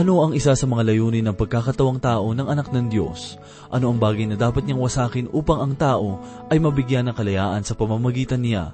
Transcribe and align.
Ano 0.00 0.24
ang 0.24 0.32
isa 0.32 0.56
sa 0.56 0.64
mga 0.64 0.88
layunin 0.88 1.28
ng 1.28 1.36
pagkakatawang 1.36 2.00
tao 2.00 2.32
ng 2.32 2.48
anak 2.48 2.72
ng 2.72 2.88
Diyos? 2.88 3.36
Ano 3.68 3.92
ang 3.92 4.00
bagay 4.00 4.24
na 4.24 4.36
dapat 4.40 4.64
niyang 4.64 4.80
wasakin 4.80 5.28
upang 5.28 5.60
ang 5.60 5.76
tao 5.76 6.24
ay 6.48 6.56
mabigyan 6.56 7.04
ng 7.04 7.12
kalayaan 7.12 7.60
sa 7.60 7.76
pamamagitan 7.76 8.40
niya? 8.40 8.72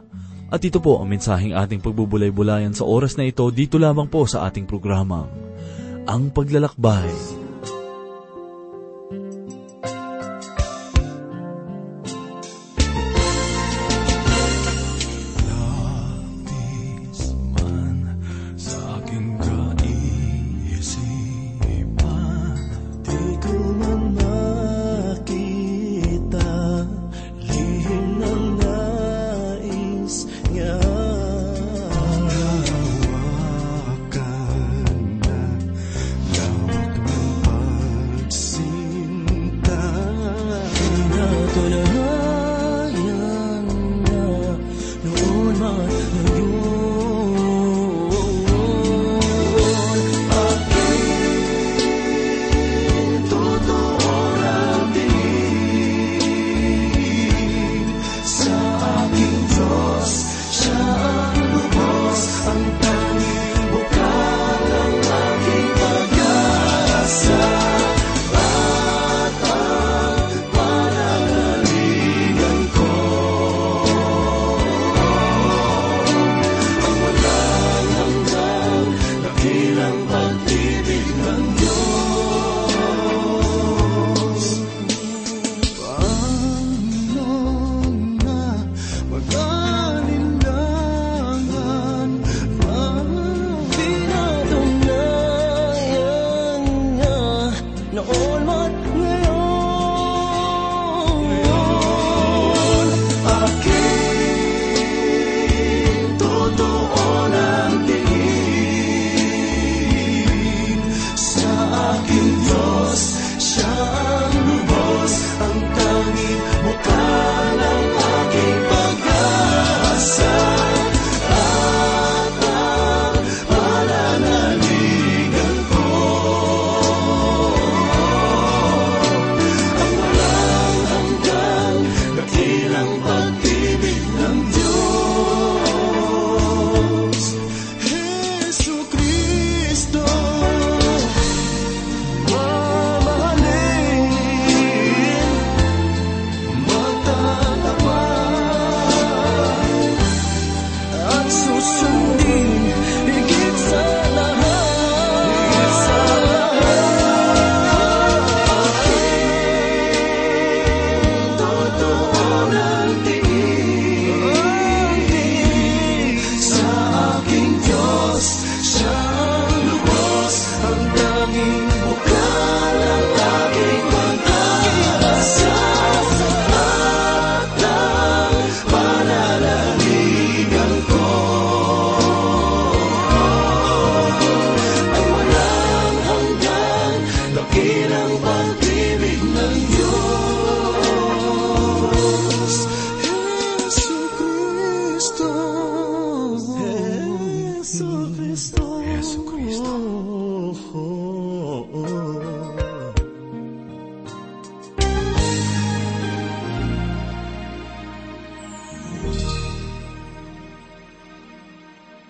At 0.54 0.62
ito 0.62 0.78
po 0.78 1.02
ang 1.02 1.10
mensaheng 1.10 1.50
ating 1.50 1.82
pagbubulay-bulayan 1.82 2.78
sa 2.78 2.86
oras 2.86 3.18
na 3.18 3.26
ito 3.26 3.42
dito 3.50 3.74
lamang 3.74 4.06
po 4.06 4.22
sa 4.30 4.46
ating 4.46 4.70
programa. 4.70 5.26
Ang 6.06 6.30
Paglalakbay. 6.30 7.45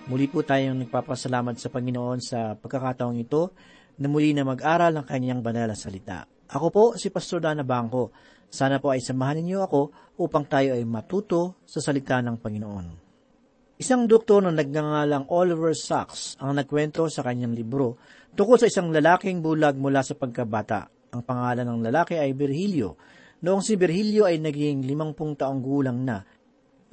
Muli 0.07 0.31
po 0.31 0.39
tayong 0.39 0.87
nagpapasalamat 0.87 1.59
sa 1.59 1.67
Panginoon 1.67 2.23
sa 2.23 2.55
pagkakataong 2.55 3.19
ito 3.19 3.51
na 3.99 4.07
muli 4.07 4.31
na 4.31 4.47
mag-aral 4.47 4.95
ng 4.95 5.03
kanyang 5.03 5.43
banal 5.43 5.67
na 5.67 5.75
salita. 5.75 6.23
Ako 6.47 6.67
po 6.71 6.83
si 6.95 7.11
Pastor 7.11 7.43
Dana 7.43 7.59
Bangko. 7.67 8.15
Sana 8.47 8.79
po 8.79 8.95
ay 8.95 9.03
samahan 9.03 9.43
ninyo 9.43 9.59
ako 9.67 9.81
upang 10.23 10.47
tayo 10.47 10.79
ay 10.79 10.87
matuto 10.87 11.59
sa 11.67 11.83
salita 11.83 12.23
ng 12.23 12.39
Panginoon. 12.39 12.87
Isang 13.83 14.07
doktor 14.07 14.47
na 14.47 14.55
nagngangalang 14.55 15.27
Oliver 15.27 15.75
Sacks 15.75 16.39
ang 16.39 16.55
nagkwento 16.55 17.11
sa 17.11 17.27
kanyang 17.27 17.51
libro 17.51 17.99
tungkol 18.31 18.63
sa 18.63 18.71
isang 18.71 18.87
lalaking 18.95 19.43
bulag 19.43 19.75
mula 19.75 20.07
sa 20.07 20.15
pagkabata. 20.15 20.87
Ang 21.11 21.27
pangalan 21.27 21.67
ng 21.67 21.83
lalaki 21.83 22.15
ay 22.15 22.31
Virgilio. 22.31 22.95
Noong 23.43 23.59
si 23.59 23.75
Virgilio 23.75 24.23
ay 24.23 24.39
naging 24.39 24.87
limampung 24.87 25.35
taong 25.35 25.59
gulang 25.59 25.99
na. 26.07 26.23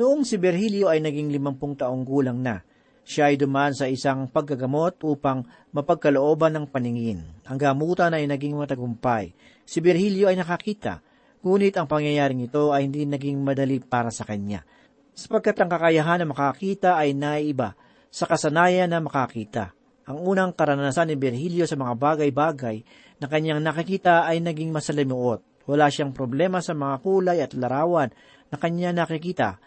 Noong 0.02 0.26
si 0.26 0.34
Virgilio 0.34 0.90
ay 0.90 0.98
naging 0.98 1.30
limampung 1.30 1.78
taong 1.78 2.02
gulang 2.02 2.42
na, 2.42 2.58
siya 3.04 3.28
ay 3.28 3.36
dumaan 3.36 3.76
sa 3.76 3.84
isang 3.84 4.26
paggagamot 4.32 5.04
upang 5.04 5.44
mapagkalooban 5.76 6.56
ng 6.56 6.66
paningin. 6.72 7.20
Ang 7.44 7.58
gamutan 7.60 8.16
ay 8.16 8.24
naging 8.24 8.56
matagumpay. 8.56 9.36
Si 9.68 9.84
Virgilio 9.84 10.32
ay 10.32 10.40
nakakita, 10.40 11.04
ngunit 11.44 11.76
ang 11.76 11.84
pangyayaring 11.84 12.48
ito 12.48 12.72
ay 12.72 12.88
hindi 12.88 13.04
naging 13.04 13.44
madali 13.44 13.78
para 13.84 14.08
sa 14.08 14.24
kanya. 14.24 14.64
Sapagkat 15.12 15.60
ang 15.60 15.70
kakayahan 15.70 16.24
na 16.24 16.26
makakita 16.26 16.96
ay 16.96 17.12
naiba 17.12 17.76
sa 18.08 18.24
kasanayan 18.24 18.88
na 18.88 19.04
makakita. 19.04 19.76
Ang 20.08 20.24
unang 20.24 20.56
karanasan 20.56 21.12
ni 21.12 21.16
Virgilio 21.20 21.68
sa 21.68 21.76
mga 21.76 21.96
bagay-bagay 21.96 22.76
na 23.20 23.26
kanyang 23.28 23.60
nakikita 23.60 24.24
ay 24.24 24.40
naging 24.40 24.72
masalimuot. 24.72 25.44
Wala 25.64 25.88
siyang 25.88 26.12
problema 26.12 26.60
sa 26.60 26.76
mga 26.76 27.00
kulay 27.00 27.38
at 27.40 27.56
larawan 27.56 28.12
na 28.52 28.56
kanya 28.60 28.92
nakikita, 28.92 29.60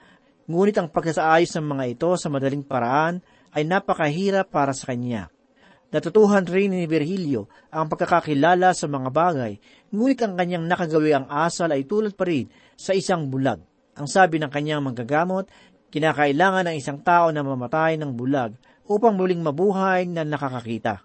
Ngunit 0.48 0.80
ang 0.80 0.88
pagsasaayos 0.88 1.52
ng 1.60 1.68
mga 1.76 1.84
ito 1.92 2.12
sa 2.16 2.32
madaling 2.32 2.64
paraan 2.64 3.20
ay 3.52 3.68
napakahirap 3.68 4.48
para 4.48 4.72
sa 4.72 4.96
kanya. 4.96 5.28
Natutuhan 5.92 6.44
rin 6.48 6.72
ni 6.72 6.84
Virgilio 6.88 7.48
ang 7.72 7.88
pagkakakilala 7.88 8.76
sa 8.76 8.92
mga 8.92 9.08
bagay, 9.12 9.60
ngunit 9.92 10.20
ang 10.24 10.36
kanyang 10.36 10.68
nakagawi 10.68 11.16
ang 11.16 11.28
asal 11.28 11.72
ay 11.72 11.88
tulad 11.88 12.16
pa 12.16 12.28
rin 12.28 12.48
sa 12.76 12.92
isang 12.92 13.28
bulag. 13.28 13.60
Ang 13.96 14.08
sabi 14.08 14.40
ng 14.40 14.52
kanyang 14.52 14.84
manggagamot, 14.84 15.48
kinakailangan 15.92 16.68
ng 16.72 16.76
isang 16.76 17.00
tao 17.04 17.32
na 17.32 17.44
mamatay 17.44 17.96
ng 18.00 18.12
bulag 18.16 18.56
upang 18.88 19.16
muling 19.16 19.40
mabuhay 19.40 20.08
na 20.08 20.28
nakakakita. 20.28 21.04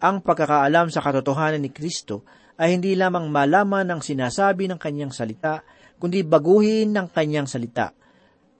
Ang 0.00 0.20
pagkakaalam 0.24 0.88
sa 0.88 1.04
katotohanan 1.04 1.64
ni 1.64 1.72
Kristo 1.72 2.24
ay 2.60 2.76
hindi 2.76 2.96
lamang 2.96 3.28
malaman 3.32 3.84
ng 3.92 4.00
sinasabi 4.00 4.68
ng 4.68 4.80
kanyang 4.80 5.12
salita, 5.12 5.64
kundi 6.00 6.24
baguhin 6.24 6.96
ng 6.96 7.06
kanyang 7.12 7.48
salita. 7.48 7.92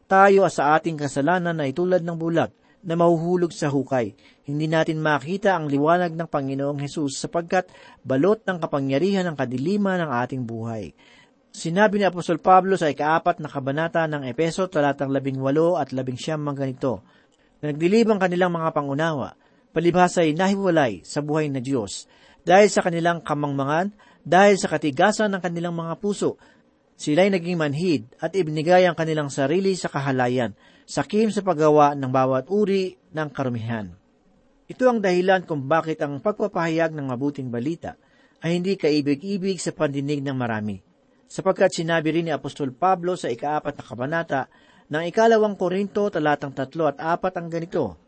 Tayo 0.09 0.49
sa 0.49 0.81
ating 0.81 0.97
kasalanan 0.97 1.61
ay 1.61 1.77
tulad 1.77 2.01
ng 2.01 2.17
bulag 2.17 2.49
na 2.81 2.97
mahuhulog 2.97 3.53
sa 3.53 3.69
hukay. 3.69 4.17
Hindi 4.49 4.65
natin 4.65 5.05
makita 5.05 5.53
ang 5.53 5.69
liwanag 5.69 6.17
ng 6.17 6.25
Panginoong 6.25 6.81
Hesus 6.81 7.21
sapagkat 7.21 7.69
balot 8.01 8.41
ng 8.49 8.57
kapangyarihan 8.57 9.29
ng 9.29 9.37
kadiliman 9.37 10.01
ng 10.01 10.11
ating 10.25 10.49
buhay. 10.49 10.97
Sinabi 11.53 12.01
ni 12.01 12.09
Apostol 12.09 12.41
Pablo 12.41 12.81
sa 12.81 12.89
ikaapat 12.89 13.45
na 13.45 13.53
kabanata 13.53 14.09
ng 14.09 14.25
Epeso 14.25 14.65
talatang 14.73 15.13
labing 15.13 15.45
walo 15.45 15.77
at 15.77 15.93
labing 15.93 16.17
siyam 16.17 16.41
ganito, 16.57 17.05
na 17.61 17.69
nagdilibang 17.69 18.17
kanilang 18.17 18.57
mga 18.57 18.73
pangunawa, 18.73 19.37
palibhas 19.77 20.17
ay 20.25 20.33
nahiwalay 20.33 21.05
sa 21.05 21.21
buhay 21.21 21.53
na 21.53 21.61
Diyos, 21.61 22.09
dahil 22.49 22.73
sa 22.73 22.81
kanilang 22.81 23.21
kamangmangan, 23.21 23.93
dahil 24.25 24.57
sa 24.57 24.73
katigasan 24.73 25.37
ng 25.37 25.43
kanilang 25.45 25.77
mga 25.77 26.01
puso, 26.01 26.41
sila'y 26.99 27.31
naging 27.31 27.57
manhid 27.57 28.11
at 28.19 28.35
ibinigay 28.35 28.85
ang 28.85 28.99
kanilang 28.99 29.31
sarili 29.31 29.79
sa 29.79 29.87
kahalayan, 29.87 30.59
sakim 30.83 31.31
sa 31.31 31.47
paggawa 31.47 31.95
ng 31.95 32.11
bawat 32.11 32.51
uri 32.51 32.99
ng 33.15 33.29
karumihan. 33.31 33.95
Ito 34.67 34.85
ang 34.91 34.99
dahilan 34.99 35.47
kung 35.47 35.71
bakit 35.71 36.03
ang 36.03 36.19
pagpapahayag 36.19 36.93
ng 36.93 37.07
mabuting 37.15 37.49
balita 37.49 37.95
ay 38.43 38.59
hindi 38.59 38.75
kaibig-ibig 38.75 39.63
sa 39.63 39.71
pandinig 39.71 40.21
ng 40.21 40.35
marami 40.35 40.89
sapagkat 41.29 41.85
sinabi 41.85 42.19
rin 42.19 42.27
ni 42.27 42.33
Apostol 42.33 42.73
Pablo 42.73 43.15
sa 43.15 43.29
ikaapat 43.29 43.77
na 43.77 43.85
kabanata 43.85 44.41
ng 44.89 45.05
ikalawang 45.13 45.55
Korinto 45.61 46.09
talatang 46.09 46.57
tatlo 46.57 46.89
at 46.89 46.97
apat 46.97 47.37
ang 47.37 47.53
ganito. 47.53 48.01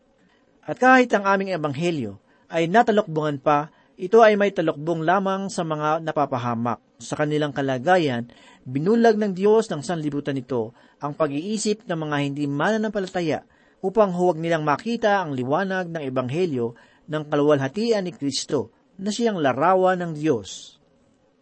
At 0.65 0.81
kahit 0.81 1.13
ang 1.13 1.29
aming 1.29 1.53
ebanghelyo 1.53 2.17
ay 2.49 2.65
natalokbungan 2.65 3.37
pa, 3.39 3.69
ito 4.01 4.25
ay 4.25 4.33
may 4.33 4.49
talokbong 4.49 5.05
lamang 5.05 5.47
sa 5.53 5.61
mga 5.61 6.01
napapahamak. 6.01 6.81
Sa 7.01 7.17
kanilang 7.17 7.49
kalagayan, 7.49 8.29
binulag 8.61 9.17
ng 9.17 9.33
Diyos 9.33 9.67
ng 9.73 9.81
sanlibutan 9.81 10.37
nito 10.37 10.77
ang 11.01 11.17
pag-iisip 11.17 11.89
ng 11.89 11.97
mga 11.97 12.17
hindi 12.21 12.45
mananampalataya 12.45 13.41
upang 13.81 14.13
huwag 14.13 14.37
nilang 14.37 14.61
makita 14.61 15.25
ang 15.25 15.33
liwanag 15.33 15.89
ng 15.89 16.05
ebanghelyo 16.05 16.77
ng 17.09 17.23
kaluwalhatian 17.25 18.05
ni 18.05 18.13
Kristo 18.13 18.69
na 19.01 19.09
siyang 19.09 19.41
larawan 19.41 19.97
ng 19.97 20.11
Diyos. 20.13 20.77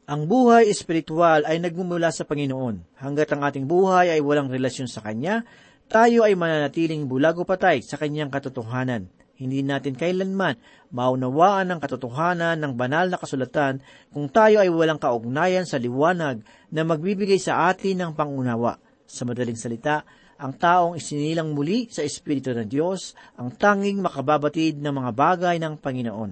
Ang 0.09 0.25
buhay 0.25 0.65
espiritual 0.71 1.45
ay 1.45 1.61
nagmumula 1.61 2.09
sa 2.09 2.25
Panginoon. 2.25 2.97
Hanggat 2.97 3.29
ang 3.29 3.45
ating 3.45 3.69
buhay 3.69 4.09
ay 4.15 4.23
walang 4.23 4.49
relasyon 4.49 4.89
sa 4.89 5.05
Kanya, 5.05 5.45
tayo 5.85 6.25
ay 6.25 6.33
mananatiling 6.33 7.05
bulago 7.05 7.45
patay 7.45 7.83
sa 7.85 7.99
Kanyang 7.99 8.33
katotohanan. 8.33 9.11
Hindi 9.39 9.63
natin 9.63 9.95
kailanman 9.95 10.59
maunawaan 10.91 11.71
ang 11.71 11.79
katotohanan 11.79 12.59
ng 12.59 12.75
banal 12.75 13.07
na 13.07 13.15
kasulatan 13.15 13.79
kung 14.11 14.27
tayo 14.27 14.59
ay 14.59 14.67
walang 14.67 14.99
kaugnayan 14.99 15.63
sa 15.63 15.79
liwanag 15.79 16.43
na 16.67 16.83
magbibigay 16.83 17.39
sa 17.39 17.71
atin 17.71 18.03
ng 18.03 18.11
pangunawa. 18.19 18.75
Sa 19.07 19.23
madaling 19.23 19.55
salita, 19.55 20.03
ang 20.35 20.59
taong 20.59 20.99
isinilang 20.99 21.55
muli 21.55 21.87
sa 21.87 22.03
Espiritu 22.03 22.51
ng 22.51 22.67
Diyos 22.67 23.15
ang 23.39 23.55
tanging 23.55 24.03
makababatid 24.03 24.75
ng 24.83 24.91
mga 24.91 25.11
bagay 25.15 25.55
ng 25.55 25.79
Panginoon. 25.79 26.31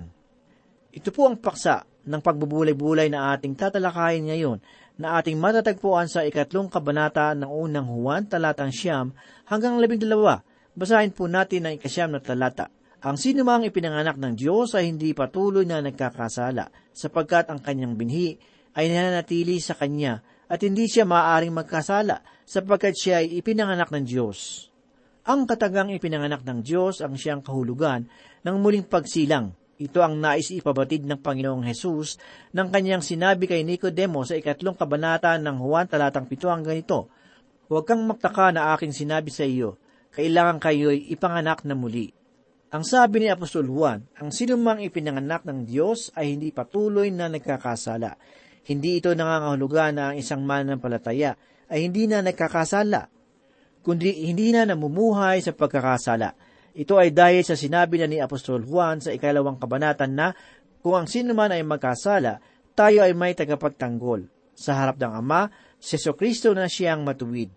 Ito 0.92 1.10
po 1.16 1.32
ang 1.32 1.40
paksa 1.40 1.88
ng 2.08 2.20
pagbubulay-bulay 2.20 3.08
na 3.08 3.32
ating 3.36 3.56
tatalakayin 3.56 4.28
ngayon 4.32 4.60
na 5.00 5.16
ating 5.20 5.40
matatagpuan 5.40 6.12
sa 6.12 6.28
ikatlong 6.28 6.68
kabanata 6.68 7.32
ng 7.40 7.48
unang 7.48 7.88
Juan 7.88 8.28
talatang 8.28 8.76
siyam 8.76 9.16
hanggang 9.48 9.80
labing 9.80 10.04
dalawa. 10.04 10.44
Basahin 10.76 11.16
po 11.16 11.32
natin 11.32 11.68
ang 11.68 11.74
ikasyam 11.76 12.12
na 12.12 12.20
talata. 12.20 12.77
Ang 12.98 13.14
sino 13.14 13.46
mang 13.46 13.62
ipinanganak 13.62 14.18
ng 14.18 14.34
Diyos 14.34 14.74
ay 14.74 14.90
hindi 14.90 15.14
patuloy 15.14 15.70
na 15.70 15.86
nagkakasala, 15.86 16.74
sapagkat 16.98 17.54
ang 17.54 17.62
kanyang 17.62 17.94
binhi 17.94 18.42
ay 18.74 18.90
nananatili 18.90 19.62
sa 19.62 19.78
kanya 19.78 20.26
at 20.50 20.66
hindi 20.66 20.90
siya 20.90 21.06
maaaring 21.06 21.54
magkasala, 21.54 22.26
sapagkat 22.42 22.98
siya 22.98 23.22
ay 23.22 23.38
ipinanganak 23.38 23.94
ng 23.94 24.02
Diyos. 24.02 24.70
Ang 25.30 25.46
katagang 25.46 25.94
ipinanganak 25.94 26.42
ng 26.42 26.66
Diyos 26.66 27.06
ang 27.06 27.14
siyang 27.14 27.46
kahulugan 27.46 28.10
ng 28.42 28.56
muling 28.58 28.90
pagsilang 28.90 29.54
ito 29.78 30.02
ang 30.02 30.18
nais 30.18 30.50
ipabatid 30.50 31.06
ng 31.06 31.22
Panginoong 31.22 31.62
Hesus 31.62 32.18
ng 32.50 32.68
kanyang 32.74 33.06
sinabi 33.06 33.46
kay 33.46 33.62
Nicodemo 33.62 34.26
sa 34.26 34.34
ikatlong 34.34 34.74
kabanata 34.74 35.38
ng 35.38 35.62
Juan 35.62 35.86
talatang 35.86 36.26
pito 36.26 36.50
ang 36.50 36.66
ganito, 36.66 37.14
Huwag 37.70 37.86
kang 37.86 38.02
magtaka 38.10 38.50
na 38.56 38.74
aking 38.74 38.90
sinabi 38.90 39.30
sa 39.30 39.46
iyo, 39.46 39.78
kailangan 40.18 40.58
kayo'y 40.58 41.14
ipanganak 41.14 41.62
na 41.62 41.78
muli. 41.78 42.10
Ang 42.68 42.84
sabi 42.84 43.24
ni 43.24 43.28
Apostol 43.32 43.68
Juan, 43.72 44.04
ang 44.20 44.30
sinumang 44.32 44.84
ipinanganak 44.84 45.48
ng 45.48 45.64
Diyos 45.64 46.12
ay 46.20 46.36
hindi 46.36 46.52
patuloy 46.52 47.08
na 47.14 47.32
nagkakasala. 47.32 48.20
Hindi 48.68 49.00
ito 49.00 49.16
nangangahulugan 49.16 49.96
na 49.96 50.04
ang 50.12 50.16
isang 50.20 50.44
mananampalataya 50.44 51.40
ay 51.72 51.88
hindi 51.88 52.12
na 52.12 52.20
nagkakasala, 52.20 53.08
kundi 53.80 54.28
hindi 54.28 54.52
na 54.52 54.68
namumuhay 54.68 55.40
sa 55.40 55.56
pagkakasala 55.56 56.48
ito 56.78 56.94
ay 57.02 57.10
dahil 57.10 57.42
sa 57.42 57.58
sinabi 57.58 57.98
na 57.98 58.06
ni 58.06 58.22
Apostol 58.22 58.62
Juan 58.62 59.02
sa 59.02 59.10
ikalawang 59.10 59.58
kabanatan 59.58 60.14
na 60.14 60.30
kung 60.86 60.94
ang 60.94 61.10
sino 61.10 61.34
man 61.34 61.50
ay 61.50 61.66
magkasala, 61.66 62.38
tayo 62.78 63.02
ay 63.02 63.18
may 63.18 63.34
tagapagtanggol. 63.34 64.30
Sa 64.54 64.78
harap 64.78 65.02
ng 65.02 65.10
Ama, 65.10 65.50
si 65.82 65.98
Kristo 65.98 66.54
na 66.54 66.70
siyang 66.70 67.02
matuwid. 67.02 67.50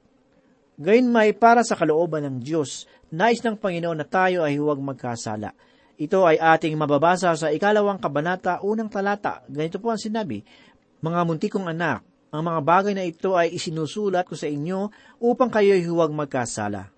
Gayun 0.80 1.12
may 1.12 1.36
para 1.36 1.60
sa 1.60 1.76
kalooban 1.76 2.24
ng 2.24 2.36
Diyos, 2.40 2.88
nais 3.10 3.42
ng 3.42 3.58
Panginoon 3.58 3.98
na 3.98 4.06
tayo 4.06 4.46
ay 4.46 4.58
huwag 4.58 4.78
magkasala. 4.78 5.54
Ito 6.00 6.24
ay 6.24 6.40
ating 6.40 6.80
mababasa 6.80 7.36
sa 7.36 7.52
ikalawang 7.52 8.00
kabanata, 8.00 8.64
unang 8.64 8.88
talata. 8.88 9.44
Ganito 9.50 9.76
po 9.76 9.92
ang 9.92 10.00
sinabi, 10.00 10.40
Mga 11.04 11.20
muntikong 11.28 11.68
anak, 11.68 12.00
ang 12.30 12.46
mga 12.46 12.60
bagay 12.62 12.94
na 12.96 13.04
ito 13.04 13.36
ay 13.36 13.52
isinusulat 13.52 14.24
ko 14.24 14.38
sa 14.38 14.48
inyo 14.48 14.88
upang 15.20 15.50
kayo'y 15.50 15.84
huwag 15.84 16.14
magkasala. 16.14 16.88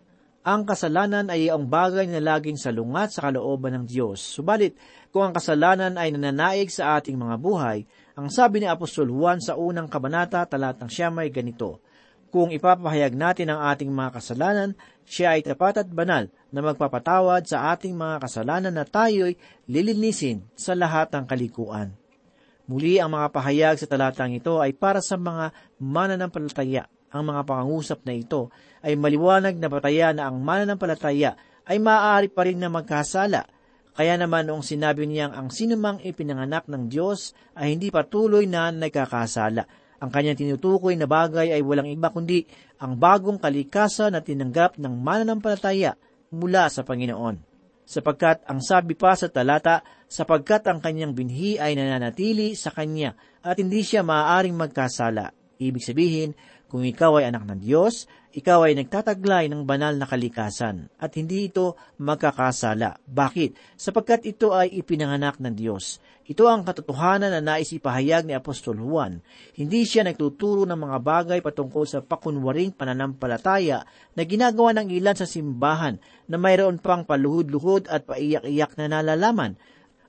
Ang 0.43 0.67
kasalanan 0.67 1.31
ay 1.31 1.49
ang 1.49 1.71
bagay 1.71 2.11
na 2.11 2.19
laging 2.19 2.59
salungat 2.59 3.15
sa 3.15 3.31
kalooban 3.31 3.79
ng 3.79 3.85
Diyos. 3.87 4.19
Subalit, 4.19 4.75
kung 5.15 5.31
ang 5.31 5.35
kasalanan 5.35 5.95
ay 5.95 6.11
nananaig 6.13 6.67
sa 6.67 6.99
ating 6.99 7.15
mga 7.15 7.39
buhay, 7.39 7.87
ang 8.19 8.27
sabi 8.27 8.61
ni 8.61 8.67
Apostol 8.67 9.09
Juan 9.09 9.39
sa 9.39 9.55
unang 9.55 9.87
kabanata 9.87 10.45
talatang 10.45 10.91
siya 10.91 11.15
may 11.15 11.31
ganito, 11.31 11.81
Kung 12.33 12.49
ipapahayag 12.49 13.13
natin 13.13 13.53
ang 13.53 13.61
ating 13.69 13.93
mga 13.93 14.17
kasalanan, 14.17 14.73
siya 15.05 15.37
ay 15.37 15.45
tapat 15.45 15.85
at 15.85 15.89
banal 15.93 16.33
na 16.49 16.65
magpapatawad 16.65 17.45
sa 17.45 17.77
ating 17.77 17.93
mga 17.93 18.25
kasalanan 18.25 18.73
na 18.73 18.89
tayo'y 18.89 19.37
lilinisin 19.69 20.41
sa 20.57 20.73
lahat 20.73 21.13
ng 21.13 21.29
kalikuan. 21.29 21.93
Muli 22.65 22.97
ang 22.97 23.13
mga 23.13 23.29
pahayag 23.37 23.77
sa 23.77 23.85
talatang 23.85 24.33
ito 24.33 24.65
ay 24.65 24.73
para 24.73 25.05
sa 25.05 25.21
mga 25.21 25.53
mananampalataya 25.77 26.89
ang 27.13 27.29
mga 27.29 27.45
pangangusap 27.45 28.01
na 28.09 28.17
ito 28.17 28.49
ay 28.81 28.97
maliwanag 28.97 29.61
na 29.61 29.69
bataya 29.69 30.17
na 30.17 30.33
ang 30.33 30.41
mananampalataya 30.41 31.37
ay 31.69 31.77
maaari 31.77 32.33
pa 32.33 32.49
rin 32.49 32.57
na 32.57 32.73
magkasala. 32.73 33.45
Kaya 33.93 34.17
naman 34.17 34.49
noong 34.49 34.65
sinabi 34.65 35.05
niyang 35.05 35.37
ang 35.37 35.53
sinumang 35.53 36.01
ipinanganak 36.01 36.65
ng 36.65 36.89
Diyos 36.89 37.37
ay 37.53 37.77
hindi 37.77 37.93
patuloy 37.93 38.49
na 38.49 38.73
nagkakasala. 38.73 39.82
Ang 40.03 40.11
kanyang 40.11 40.35
tinutukoy 40.35 40.99
na 40.99 41.07
bagay 41.07 41.55
ay 41.55 41.63
walang 41.63 41.87
iba 41.87 42.11
kundi 42.11 42.43
ang 42.83 42.99
bagong 42.99 43.39
kalikasan 43.39 44.19
na 44.19 44.21
tinanggap 44.21 44.75
ng 44.75 44.91
mananampalataya 44.99 45.95
mula 46.35 46.67
sa 46.67 46.83
Panginoon. 46.83 47.39
Sapagkat 47.87 48.43
ang 48.51 48.59
sabi 48.59 48.99
pa 48.99 49.15
sa 49.15 49.31
talata, 49.31 49.87
sapagkat 50.11 50.67
ang 50.67 50.83
kanyang 50.83 51.15
binhi 51.15 51.55
ay 51.55 51.79
nananatili 51.79 52.59
sa 52.59 52.75
kanya 52.75 53.15
at 53.47 53.63
hindi 53.63 53.87
siya 53.87 54.03
maaaring 54.03 54.59
magkasala. 54.59 55.31
Ibig 55.63 55.85
sabihin, 55.87 56.35
kung 56.67 56.83
ikaw 56.83 57.23
ay 57.23 57.31
anak 57.31 57.47
ng 57.47 57.61
Diyos, 57.63 58.11
ikaw 58.33 58.65
ay 58.65 58.75
nagtataglay 58.81 59.47
ng 59.53 59.69
banal 59.69 59.95
na 59.95 60.09
kalikasan 60.09 60.89
at 60.97 61.15
hindi 61.15 61.53
ito 61.53 61.77
magkakasala. 62.01 62.97
Bakit? 63.05 63.77
Sapagkat 63.77 64.25
ito 64.25 64.57
ay 64.57 64.73
ipinanganak 64.81 65.37
ng 65.39 65.53
Diyos. 65.53 66.01
Ito 66.23 66.47
ang 66.47 66.63
katotohanan 66.63 67.35
na 67.35 67.43
nais 67.43 67.75
ipahayag 67.75 68.23
ni 68.23 68.35
Apostol 68.39 68.79
Juan. 68.79 69.19
Hindi 69.59 69.83
siya 69.83 70.07
nagtuturo 70.07 70.63
ng 70.63 70.79
mga 70.79 70.99
bagay 71.03 71.39
patungkol 71.43 71.83
sa 71.83 71.99
pakunwaring 71.99 72.71
pananampalataya 72.79 73.83
na 74.15 74.23
ginagawa 74.23 74.71
ng 74.79 74.95
ilan 74.95 75.19
sa 75.19 75.27
simbahan 75.27 75.99
na 76.31 76.39
mayroon 76.39 76.79
pang 76.79 77.03
paluhod-luhod 77.03 77.91
at 77.91 78.07
paiyak-iyak 78.07 78.79
na 78.79 78.87
nalalaman. 78.87 79.59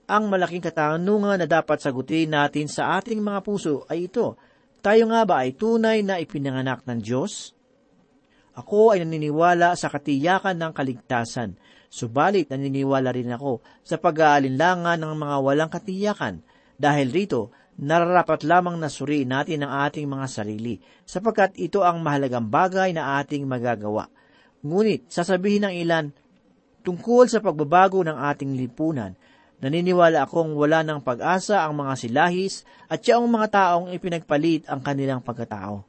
Ang 0.06 0.30
malaking 0.30 0.62
katanungan 0.62 1.42
na 1.42 1.48
dapat 1.50 1.82
sagutin 1.82 2.30
natin 2.30 2.70
sa 2.70 3.02
ating 3.02 3.18
mga 3.18 3.42
puso 3.42 3.90
ay 3.90 4.06
ito, 4.06 4.38
tayo 4.86 5.10
nga 5.10 5.26
ba 5.26 5.42
ay 5.42 5.58
tunay 5.58 6.06
na 6.06 6.22
ipinanganak 6.22 6.86
ng 6.86 7.00
Diyos? 7.02 7.58
Ako 8.54 8.94
ay 8.94 9.02
naniniwala 9.02 9.74
sa 9.74 9.90
katiyakan 9.90 10.62
ng 10.62 10.72
kaligtasan, 10.78 11.58
subalit 11.94 12.50
naniniwala 12.50 13.14
rin 13.14 13.30
ako 13.30 13.62
sa 13.86 14.02
pag-aalinlangan 14.02 14.98
ng 14.98 15.14
mga 15.14 15.36
walang 15.46 15.70
katiyakan. 15.70 16.42
Dahil 16.74 17.14
rito, 17.14 17.54
nararapat 17.78 18.42
lamang 18.42 18.82
na 18.82 18.90
suriin 18.90 19.30
natin 19.30 19.62
ang 19.62 19.86
ating 19.86 20.10
mga 20.10 20.26
sarili, 20.26 20.82
sapagkat 21.06 21.54
ito 21.62 21.86
ang 21.86 22.02
mahalagang 22.02 22.50
bagay 22.50 22.98
na 22.98 23.22
ating 23.22 23.46
magagawa. 23.46 24.10
Ngunit, 24.66 25.14
sasabihin 25.14 25.70
ng 25.70 25.76
ilan, 25.86 26.06
tungkol 26.82 27.30
sa 27.30 27.46
pagbabago 27.46 28.02
ng 28.02 28.18
ating 28.18 28.58
lipunan, 28.58 29.14
Naniniwala 29.64 30.28
akong 30.28 30.60
wala 30.60 30.84
ng 30.84 31.00
pag-asa 31.00 31.64
ang 31.64 31.80
mga 31.80 31.96
silahis 31.96 32.68
at 32.92 33.00
yaong 33.00 33.32
mga 33.32 33.48
taong 33.48 33.96
ipinagpalit 33.96 34.68
ang 34.68 34.84
kanilang 34.84 35.24
pagkatao. 35.24 35.88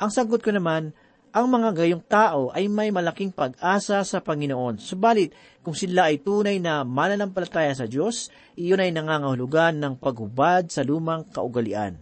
Ang 0.00 0.08
sagot 0.08 0.40
ko 0.40 0.48
naman, 0.48 0.96
ang 1.32 1.48
mga 1.48 1.72
gayong 1.72 2.04
tao 2.04 2.52
ay 2.52 2.68
may 2.68 2.92
malaking 2.92 3.32
pag-asa 3.32 4.04
sa 4.04 4.18
Panginoon. 4.20 4.76
Subalit, 4.76 5.32
kung 5.64 5.72
sila 5.72 6.12
ay 6.12 6.20
tunay 6.20 6.60
na 6.60 6.84
mananampalataya 6.84 7.72
sa 7.72 7.88
Diyos, 7.88 8.28
iyon 8.52 8.84
ay 8.84 8.92
nangangahulugan 8.92 9.80
ng 9.80 9.96
paghubad 9.96 10.68
sa 10.68 10.84
lumang 10.84 11.24
kaugalian. 11.32 11.96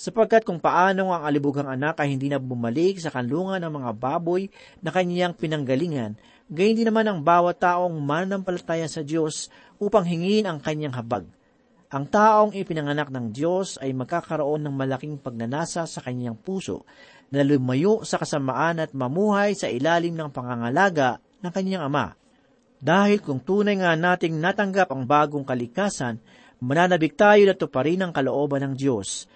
Sapagkat 0.00 0.48
kung 0.48 0.64
paano 0.64 1.12
ang 1.12 1.28
alibugang 1.28 1.68
anak 1.68 2.00
ay 2.00 2.16
hindi 2.16 2.32
na 2.32 2.40
bumalik 2.40 2.98
sa 3.04 3.12
kanlungan 3.12 3.60
ng 3.60 3.72
mga 3.84 3.90
baboy 4.00 4.48
na 4.80 4.88
kanyang 4.88 5.36
pinanggalingan, 5.36 6.16
gayon 6.48 6.76
din 6.80 6.88
naman 6.88 7.04
ang 7.04 7.20
bawat 7.20 7.60
taong 7.60 7.92
mananampalataya 8.00 8.88
sa 8.88 9.04
Diyos 9.04 9.52
upang 9.76 10.08
hingin 10.08 10.48
ang 10.48 10.56
kanyang 10.56 10.96
habag. 10.96 11.28
Ang 11.94 12.10
taong 12.10 12.56
ipinanganak 12.58 13.12
ng 13.12 13.30
Diyos 13.30 13.78
ay 13.78 13.94
magkakaroon 13.94 14.66
ng 14.66 14.74
malaking 14.74 15.14
pagnanasa 15.20 15.86
sa 15.86 16.00
kanyang 16.02 16.34
puso 16.34 16.82
na 17.34 17.42
lumayo 17.42 18.06
sa 18.06 18.16
kasamaan 18.16 18.78
at 18.78 18.94
mamuhay 18.94 19.58
sa 19.58 19.66
ilalim 19.66 20.14
ng 20.14 20.30
pangangalaga 20.30 21.18
ng 21.42 21.52
kanyang 21.52 21.90
ama. 21.90 22.14
Dahil 22.78 23.18
kung 23.20 23.42
tunay 23.42 23.80
nga 23.80 23.96
nating 23.96 24.38
natanggap 24.38 24.92
ang 24.92 25.08
bagong 25.08 25.42
kalikasan, 25.42 26.20
mananabik 26.62 27.18
tayo 27.18 27.42
na 27.44 27.56
tuparin 27.56 28.04
ang 28.04 28.12
kalooban 28.12 28.62
ng 28.64 28.74
Diyos. 28.76 29.26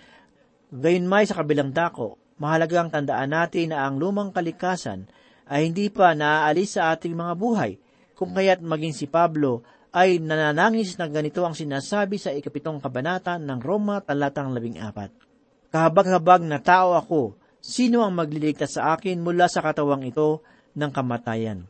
Gayunmay 0.68 1.24
sa 1.24 1.40
kabilang 1.40 1.72
dako, 1.72 2.20
mahalagang 2.38 2.92
tandaan 2.92 3.32
natin 3.32 3.72
na 3.72 3.88
ang 3.88 3.96
lumang 3.96 4.30
kalikasan 4.30 5.08
ay 5.48 5.72
hindi 5.72 5.88
pa 5.88 6.12
naaalis 6.12 6.76
sa 6.76 6.92
ating 6.92 7.16
mga 7.16 7.34
buhay, 7.34 7.80
kung 8.12 8.36
kaya't 8.36 8.60
maging 8.60 8.92
si 8.92 9.08
Pablo 9.08 9.64
ay 9.96 10.20
nananangis 10.20 11.00
na 11.00 11.08
ganito 11.08 11.40
ang 11.40 11.56
sinasabi 11.56 12.20
sa 12.20 12.28
ikapitong 12.36 12.84
kabanata 12.84 13.40
ng 13.40 13.60
Roma 13.64 14.04
talatang 14.04 14.52
labing 14.52 14.76
apat. 14.76 15.08
Kahabag-habag 15.72 16.44
na 16.44 16.60
tao 16.60 16.92
ako, 16.96 17.36
sino 17.58 18.02
ang 18.06 18.14
magliligtas 18.14 18.78
sa 18.78 18.94
akin 18.96 19.22
mula 19.22 19.46
sa 19.50 19.62
katawang 19.62 20.06
ito 20.06 20.42
ng 20.74 20.90
kamatayan? 20.90 21.66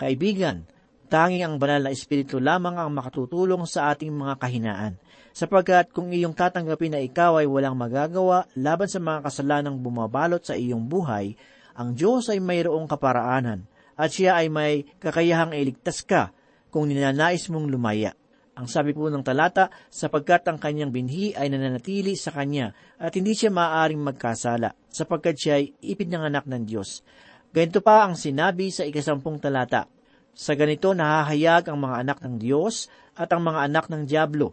Kaibigan, 0.00 0.66
tanging 1.12 1.44
ang 1.44 1.60
banal 1.60 1.84
na 1.84 1.92
espiritu 1.92 2.40
lamang 2.40 2.80
ang 2.80 2.88
makatutulong 2.88 3.68
sa 3.68 3.92
ating 3.92 4.08
mga 4.08 4.34
kahinaan, 4.40 4.94
sapagkat 5.36 5.92
kung 5.92 6.08
iyong 6.08 6.32
tatanggapin 6.32 6.96
na 6.96 7.00
ikaw 7.04 7.36
ay 7.36 7.46
walang 7.48 7.76
magagawa 7.76 8.48
laban 8.56 8.88
sa 8.88 8.96
mga 8.96 9.28
kasalanang 9.28 9.76
bumabalot 9.76 10.40
sa 10.40 10.56
iyong 10.56 10.88
buhay, 10.88 11.36
ang 11.76 11.92
Diyos 11.92 12.32
ay 12.32 12.40
mayroong 12.40 12.88
kaparaanan, 12.88 13.68
at 13.96 14.08
siya 14.08 14.40
ay 14.40 14.48
may 14.48 14.88
kakayahang 15.00 15.52
iligtas 15.52 16.00
ka 16.00 16.32
kung 16.72 16.88
ninanais 16.88 17.48
mong 17.52 17.68
lumaya. 17.68 18.16
Ang 18.52 18.68
sabi 18.68 18.92
po 18.92 19.08
ng 19.08 19.24
talata, 19.24 19.72
sapagkat 19.88 20.44
ang 20.44 20.60
kanyang 20.60 20.92
binhi 20.92 21.32
ay 21.32 21.48
nananatili 21.48 22.12
sa 22.20 22.36
kanya 22.36 22.76
at 23.00 23.16
hindi 23.16 23.32
siya 23.32 23.48
maaaring 23.48 24.04
magkasala, 24.04 24.76
sapagkat 24.92 25.40
siya 25.40 25.54
ay 25.56 25.72
ipinanganak 25.80 26.44
ng 26.44 26.68
Diyos. 26.68 27.00
Ganito 27.48 27.80
pa 27.80 28.04
ang 28.04 28.12
sinabi 28.12 28.68
sa 28.68 28.84
ikasampung 28.84 29.40
talata. 29.40 29.88
Sa 30.36 30.52
ganito 30.52 30.92
nahahayag 30.92 31.72
ang 31.72 31.80
mga 31.80 31.96
anak 32.04 32.18
ng 32.24 32.34
Diyos 32.40 32.92
at 33.16 33.32
ang 33.32 33.40
mga 33.44 33.72
anak 33.72 33.88
ng 33.88 34.04
Diablo. 34.04 34.52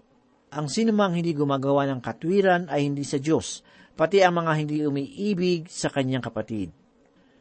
Ang 0.55 0.71
sinumang 0.71 1.19
hindi 1.19 1.35
gumagawa 1.35 1.83
ng 1.91 1.99
katwiran 1.99 2.71
ay 2.71 2.87
hindi 2.87 3.03
sa 3.03 3.19
Diyos, 3.19 3.63
pati 3.99 4.23
ang 4.23 4.39
mga 4.39 4.51
hindi 4.55 4.79
umiibig 4.83 5.67
sa 5.67 5.91
kanyang 5.91 6.23
kapatid. 6.23 6.78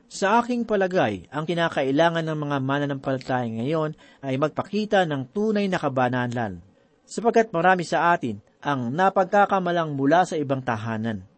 Sa 0.08 0.40
aking 0.40 0.64
palagay, 0.64 1.28
ang 1.28 1.44
kinakailangan 1.44 2.24
ng 2.24 2.38
mga 2.48 2.56
mananampalataya 2.64 3.44
ngayon 3.44 3.92
ay 4.24 4.40
magpakita 4.40 5.04
ng 5.04 5.28
tunay 5.36 5.68
na 5.68 5.76
kabanalan, 5.76 6.64
sapagkat 7.04 7.52
marami 7.52 7.84
sa 7.84 8.16
atin 8.16 8.40
ang 8.64 8.88
napagkakamalang 8.88 9.92
mula 9.92 10.24
sa 10.24 10.40
ibang 10.40 10.64
tahanan. 10.64 11.28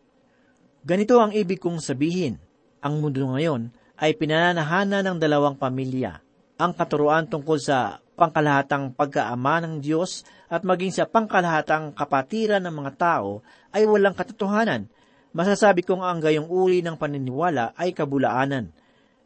Ganito 0.87 1.19
ang 1.19 1.35
ibig 1.35 1.59
kong 1.59 1.83
sabihin, 1.83 2.39
ang 2.79 3.03
mundo 3.03 3.27
ngayon 3.35 3.75
ay 3.99 4.15
pinananahanan 4.15 5.03
ng 5.03 5.17
dalawang 5.19 5.59
pamilya, 5.59 6.23
ang 6.55 6.71
katuruan 6.71 7.27
tungkol 7.27 7.59
sa 7.59 7.99
pangkalahatang 8.15 8.95
pagkaama 8.95 9.67
ng 9.67 9.75
Diyos 9.83 10.23
at 10.47 10.63
maging 10.63 10.95
sa 10.95 11.11
pangkalahatang 11.11 11.91
kapatiran 11.99 12.63
ng 12.63 12.75
mga 12.87 12.93
tao 12.95 13.43
ay 13.75 13.83
walang 13.83 14.15
katotohanan 14.15 14.87
masasabi 15.33 15.87
kong 15.87 16.03
ang 16.03 16.19
gayong 16.19 16.51
uri 16.51 16.83
ng 16.83 16.99
paniniwala 16.99 17.75
ay 17.79 17.95
kabulaanan. 17.95 18.71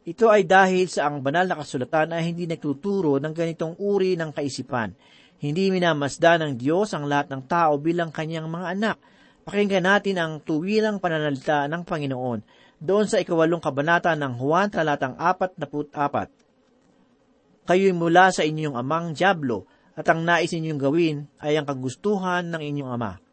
Ito 0.05 0.29
ay 0.29 0.45
dahil 0.45 0.85
sa 0.85 1.09
ang 1.09 1.25
banal 1.25 1.49
na 1.49 1.57
kasulatan 1.57 2.13
ay 2.13 2.29
hindi 2.29 2.45
nagtuturo 2.45 3.17
ng 3.17 3.33
ganitong 3.33 3.73
uri 3.81 4.13
ng 4.13 4.29
kaisipan. 4.29 4.93
Hindi 5.41 5.73
minamasda 5.73 6.41
ng 6.45 6.53
Diyos 6.61 6.93
ang 6.93 7.09
lahat 7.09 7.33
ng 7.33 7.49
tao 7.49 7.81
bilang 7.81 8.13
kanyang 8.13 8.45
mga 8.45 8.67
anak. 8.77 8.97
Pakinggan 9.45 9.85
natin 9.85 10.15
ang 10.21 10.33
tuwirang 10.45 11.01
pananalita 11.01 11.65
ng 11.65 11.81
Panginoon 11.85 12.39
doon 12.81 13.05
sa 13.09 13.17
ikawalong 13.17 13.61
kabanata 13.61 14.13
ng 14.13 14.37
Juan 14.37 14.69
talatang 14.69 15.17
apat 15.17 15.57
na 15.57 15.65
apat. 15.95 16.29
Kayo'y 17.65 17.97
mula 17.97 18.29
sa 18.29 18.45
inyong 18.45 18.77
amang 18.77 19.17
Diablo, 19.17 19.65
at 19.95 20.05
ang 20.11 20.27
nais 20.27 20.51
ninyong 20.51 20.81
gawin 20.81 21.17
ay 21.39 21.55
ang 21.55 21.65
kagustuhan 21.65 22.51
ng 22.51 22.61
inyong 22.61 22.91
ama. 22.93 23.24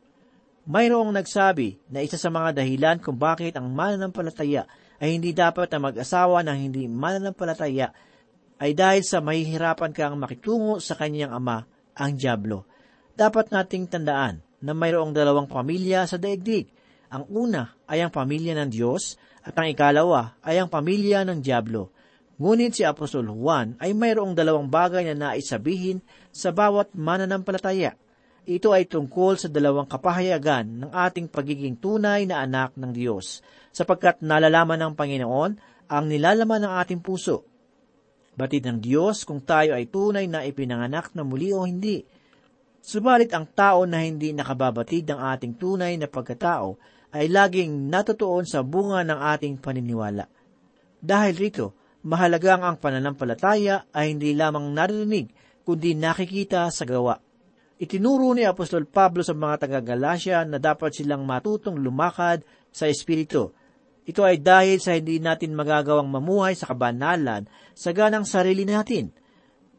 Mayroong 0.63 1.11
nagsabi 1.11 1.83
na 1.91 2.07
isa 2.07 2.15
sa 2.15 2.31
mga 2.31 2.63
dahilan 2.63 3.03
kung 3.03 3.19
bakit 3.19 3.59
ang 3.59 3.75
mananampalataya 3.75 4.71
ay 5.03 5.19
hindi 5.19 5.35
dapat 5.35 5.67
na 5.75 5.91
mag-asawa 5.91 6.47
ng 6.47 6.59
hindi 6.71 6.87
mananampalataya 6.87 7.91
ay 8.63 8.71
dahil 8.71 9.03
sa 9.03 9.19
mahihirapan 9.19 9.91
kang 9.91 10.15
makitungo 10.15 10.79
sa 10.79 10.95
kanyang 10.95 11.35
ama, 11.35 11.67
ang 11.99 12.15
Diablo. 12.15 12.63
Dapat 13.19 13.51
nating 13.51 13.91
tandaan 13.91 14.39
na 14.63 14.71
mayroong 14.71 15.11
dalawang 15.11 15.51
pamilya 15.51 16.07
sa 16.07 16.15
daigdig. 16.15 16.71
Ang 17.11 17.27
una 17.27 17.75
ay 17.91 18.07
ang 18.07 18.15
pamilya 18.15 18.55
ng 18.63 18.71
Diyos 18.71 19.19
at 19.43 19.59
ang 19.59 19.67
ikalawa 19.67 20.39
ay 20.47 20.63
ang 20.63 20.71
pamilya 20.71 21.27
ng 21.27 21.43
Diablo. 21.43 21.91
Ngunit 22.39 22.79
si 22.79 22.83
Apostol 22.87 23.35
Juan 23.35 23.75
ay 23.83 23.99
mayroong 23.99 24.39
dalawang 24.39 24.71
bagay 24.71 25.11
na 25.11 25.35
naisabihin 25.35 25.99
sa 26.31 26.55
bawat 26.55 26.95
mananampalataya. 26.95 27.99
Ito 28.43 28.75
ay 28.75 28.91
tungkol 28.91 29.39
sa 29.39 29.47
dalawang 29.47 29.87
kapahayagan 29.87 30.83
ng 30.83 30.91
ating 30.91 31.31
pagiging 31.31 31.79
tunay 31.79 32.27
na 32.27 32.43
anak 32.43 32.75
ng 32.75 32.91
Diyos, 32.91 33.39
sapagkat 33.71 34.19
nalalaman 34.19 34.83
ng 34.83 34.93
Panginoon 34.99 35.53
ang 35.87 36.05
nilalaman 36.11 36.67
ng 36.67 36.73
ating 36.83 36.99
puso. 36.99 37.47
Batid 38.35 38.67
ng 38.67 38.79
Diyos 38.83 39.23
kung 39.23 39.47
tayo 39.47 39.79
ay 39.79 39.87
tunay 39.87 40.27
na 40.27 40.43
ipinanganak 40.43 41.15
na 41.15 41.23
muli 41.23 41.55
o 41.55 41.63
hindi. 41.63 42.03
Subalit 42.83 43.31
ang 43.31 43.47
tao 43.47 43.87
na 43.87 44.03
hindi 44.03 44.35
nakababatid 44.35 45.15
ng 45.15 45.21
ating 45.23 45.55
tunay 45.55 45.95
na 45.95 46.11
pagkatao 46.11 46.75
ay 47.15 47.31
laging 47.31 47.93
natutuon 47.93 48.43
sa 48.43 48.67
bunga 48.67 49.07
ng 49.07 49.21
ating 49.39 49.55
paniniwala. 49.63 50.27
Dahil 50.99 51.35
rito, 51.39 51.79
mahalagang 52.03 52.67
ang 52.67 52.75
pananampalataya 52.81 53.87
ay 53.95 54.19
hindi 54.19 54.35
lamang 54.35 54.75
narinig, 54.75 55.31
kundi 55.63 55.95
nakikita 55.95 56.67
sa 56.75 56.83
gawa. 56.83 57.23
Itinuro 57.83 58.31
ni 58.31 58.47
Apostol 58.47 58.87
Pablo 58.87 59.27
sa 59.27 59.35
mga 59.35 59.67
taga-Galacia 59.67 60.47
na 60.47 60.63
dapat 60.63 60.95
silang 60.95 61.27
matutong 61.27 61.83
lumakad 61.83 62.47
sa 62.71 62.87
Espiritu. 62.87 63.51
Ito 64.07 64.23
ay 64.23 64.39
dahil 64.39 64.79
sa 64.79 64.95
hindi 64.95 65.19
natin 65.19 65.59
magagawang 65.59 66.07
mamuhay 66.07 66.55
sa 66.55 66.71
kabanalan 66.71 67.51
sa 67.75 67.91
ganang 67.91 68.23
sarili 68.23 68.63
natin. 68.63 69.11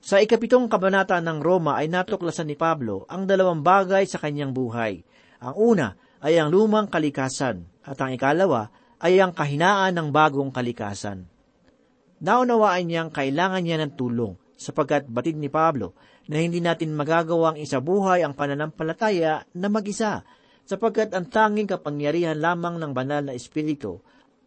Sa 0.03 0.19
ikapitong 0.19 0.67
kabanata 0.67 1.15
ng 1.23 1.39
Roma 1.39 1.79
ay 1.79 1.87
natuklasan 1.87 2.51
ni 2.51 2.59
Pablo 2.59 3.07
ang 3.07 3.23
dalawang 3.23 3.63
bagay 3.63 4.03
sa 4.03 4.19
kanyang 4.19 4.51
buhay. 4.51 4.99
Ang 5.39 5.55
una 5.55 5.87
ay 6.19 6.35
ang 6.43 6.51
lumang 6.51 6.91
kalikasan 6.91 7.63
at 7.87 7.95
ang 8.03 8.11
ikalawa 8.11 8.67
ay 8.99 9.23
ang 9.23 9.31
kahinaan 9.31 9.95
ng 9.95 10.11
bagong 10.11 10.51
kalikasan. 10.51 11.23
Naunawaan 12.19 12.83
niyang 12.83 13.15
kailangan 13.15 13.63
niya 13.63 13.79
ng 13.79 13.95
tulong 13.95 14.35
sapagkat 14.59 15.07
batid 15.07 15.39
ni 15.39 15.47
Pablo 15.47 15.95
na 16.27 16.39
hindi 16.39 16.63
natin 16.63 16.95
magagawang 16.95 17.59
isabuhay 17.59 18.23
ang 18.23 18.35
pananampalataya 18.35 19.43
na 19.55 19.67
mag-isa, 19.67 20.23
sapagkat 20.63 21.11
ang 21.11 21.27
tanging 21.27 21.67
kapangyarihan 21.67 22.39
lamang 22.39 22.79
ng 22.79 22.91
banal 22.95 23.27
na 23.27 23.35
Espiritu, 23.35 23.99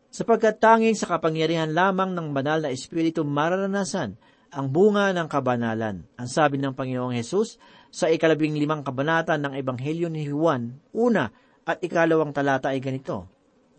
sapagkat 0.08 0.56
tanging 0.56 0.96
sa 0.96 1.12
kapangyarihan 1.12 1.76
lamang 1.76 2.16
ng 2.16 2.32
banal 2.32 2.64
na 2.64 2.72
Espiritu 2.72 3.20
mararanasan 3.20 4.16
ang 4.56 4.66
bunga 4.72 5.12
ng 5.12 5.28
kabanalan. 5.28 6.08
Ang 6.16 6.28
sabi 6.30 6.56
ng 6.56 6.72
Panginoong 6.72 7.12
Hesus 7.12 7.60
sa 7.92 8.08
ikalabing 8.08 8.56
limang 8.56 8.80
kabanata 8.80 9.36
ng 9.36 9.52
Ebanghelyo 9.52 10.08
ni 10.08 10.24
Juan, 10.24 10.80
una 10.96 11.28
at 11.66 11.82
ikalawang 11.84 12.32
talata 12.32 12.72
ay 12.72 12.80
ganito, 12.80 13.28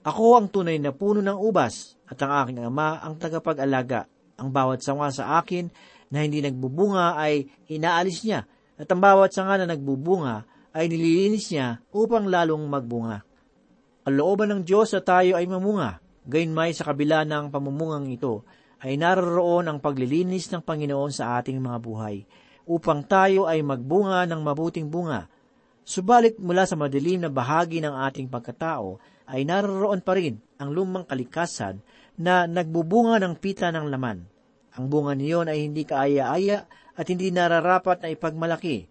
Ako 0.06 0.38
ang 0.38 0.48
tunay 0.54 0.78
na 0.78 0.94
puno 0.94 1.24
ng 1.26 1.40
ubas, 1.40 1.98
at 2.08 2.22
ang 2.22 2.32
aking 2.46 2.64
ama 2.64 3.02
ang 3.02 3.18
tagapag-alaga. 3.20 4.08
Ang 4.38 4.54
bawat 4.54 4.86
sanga 4.86 5.10
sa 5.10 5.42
akin 5.42 5.68
na 6.14 6.24
hindi 6.24 6.40
nagbubunga 6.40 7.16
ay 7.20 7.48
inaalis 7.72 8.24
niya, 8.24 8.48
at 8.78 8.88
ang 8.88 9.02
bawat 9.02 9.34
sanga 9.34 9.62
na 9.62 9.74
nagbubunga 9.74 10.46
ay 10.72 10.86
nililinis 10.88 11.50
niya 11.50 11.82
upang 11.90 12.30
lalong 12.30 12.64
magbunga. 12.70 13.26
Kalooban 14.08 14.54
ng 14.54 14.62
Diyos 14.64 14.94
na 14.96 15.02
tayo 15.04 15.36
ay 15.36 15.50
mamunga, 15.50 16.00
gayon 16.24 16.56
may 16.56 16.72
sa 16.72 16.88
kabila 16.88 17.28
ng 17.28 17.52
pamumungang 17.52 18.08
ito, 18.08 18.48
ay 18.80 18.96
naroroon 18.96 19.68
ang 19.68 19.78
paglilinis 19.82 20.48
ng 20.54 20.62
Panginoon 20.62 21.12
sa 21.12 21.42
ating 21.42 21.58
mga 21.58 21.78
buhay. 21.82 22.24
upang 22.68 23.08
tayo 23.08 23.48
ay 23.48 23.64
magbunga 23.64 24.28
ng 24.28 24.44
mabuting 24.44 24.92
bunga. 24.92 25.32
Subalit 25.88 26.36
mula 26.36 26.68
sa 26.68 26.76
madilim 26.76 27.24
na 27.24 27.32
bahagi 27.32 27.80
ng 27.80 27.96
ating 27.96 28.28
pagkatao 28.28 29.00
ay 29.32 29.48
naroon 29.48 30.04
pa 30.04 30.20
rin 30.20 30.36
ang 30.60 30.76
lumang 30.76 31.08
kalikasan 31.08 31.80
na 32.20 32.44
nagbubunga 32.44 33.24
ng 33.24 33.40
pita 33.40 33.72
ng 33.72 33.88
laman. 33.88 34.28
Ang 34.78 34.94
bunga 34.94 35.18
niyon 35.18 35.50
ay 35.50 35.66
hindi 35.66 35.84
kaaya-aya 35.84 36.70
at 36.94 37.06
hindi 37.10 37.34
nararapat 37.34 38.06
na 38.06 38.14
ipagmalaki. 38.14 38.86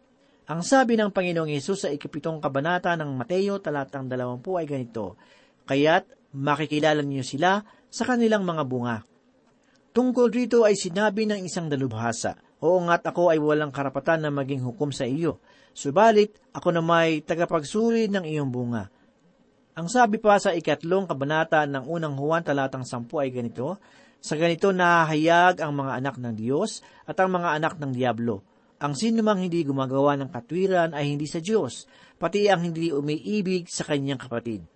Ang 0.46 0.62
sabi 0.62 0.94
ng 0.98 1.10
Panginoong 1.10 1.50
Yesus 1.50 1.86
sa 1.86 1.90
ikapitong 1.90 2.38
kabanata 2.42 2.94
ng 2.98 3.10
Mateo 3.14 3.58
talatang 3.62 4.06
dalawampu 4.10 4.58
ay 4.58 4.66
ganito, 4.66 5.18
Kaya't 5.66 6.34
makikilala 6.34 7.02
niyo 7.02 7.26
sila 7.26 7.62
sa 7.90 8.02
kanilang 8.06 8.46
mga 8.46 8.62
bunga. 8.66 8.96
Tungkol 9.90 10.30
rito 10.30 10.62
ay 10.62 10.78
sinabi 10.78 11.26
ng 11.26 11.42
isang 11.42 11.66
dalubhasa, 11.66 12.38
Oo 12.62 12.82
nga't 12.86 13.06
ako 13.06 13.34
ay 13.34 13.38
walang 13.42 13.74
karapatan 13.74 14.26
na 14.26 14.30
maging 14.30 14.62
hukom 14.62 14.94
sa 14.94 15.06
iyo, 15.06 15.42
subalit 15.74 16.34
ako 16.54 16.74
na 16.74 16.82
may 16.82 17.22
tagapagsuri 17.22 18.06
ng 18.06 18.26
iyong 18.26 18.50
bunga. 18.50 18.90
Ang 19.76 19.92
sabi 19.92 20.16
pa 20.16 20.40
sa 20.40 20.56
ikatlong 20.56 21.04
kabanata 21.04 21.66
ng 21.68 21.84
unang 21.84 22.16
Juan 22.16 22.40
talatang 22.40 22.86
sampu 22.86 23.20
ay 23.20 23.28
ganito, 23.28 23.76
Sa 24.26 24.34
ganito 24.34 24.74
nahahayag 24.74 25.62
ang 25.62 25.70
mga 25.78 26.02
anak 26.02 26.18
ng 26.18 26.34
Diyos 26.34 26.82
at 27.06 27.14
ang 27.22 27.30
mga 27.30 27.62
anak 27.62 27.78
ng 27.78 27.94
Diablo. 27.94 28.42
Ang 28.82 28.98
sinumang 28.98 29.38
hindi 29.38 29.62
gumagawa 29.62 30.18
ng 30.18 30.34
katwiran 30.34 30.98
ay 30.98 31.14
hindi 31.14 31.30
sa 31.30 31.38
Diyos, 31.38 31.86
pati 32.18 32.50
ang 32.50 32.66
hindi 32.66 32.90
umiibig 32.90 33.70
sa 33.70 33.86
kanyang 33.86 34.18
kapatid. 34.18 34.66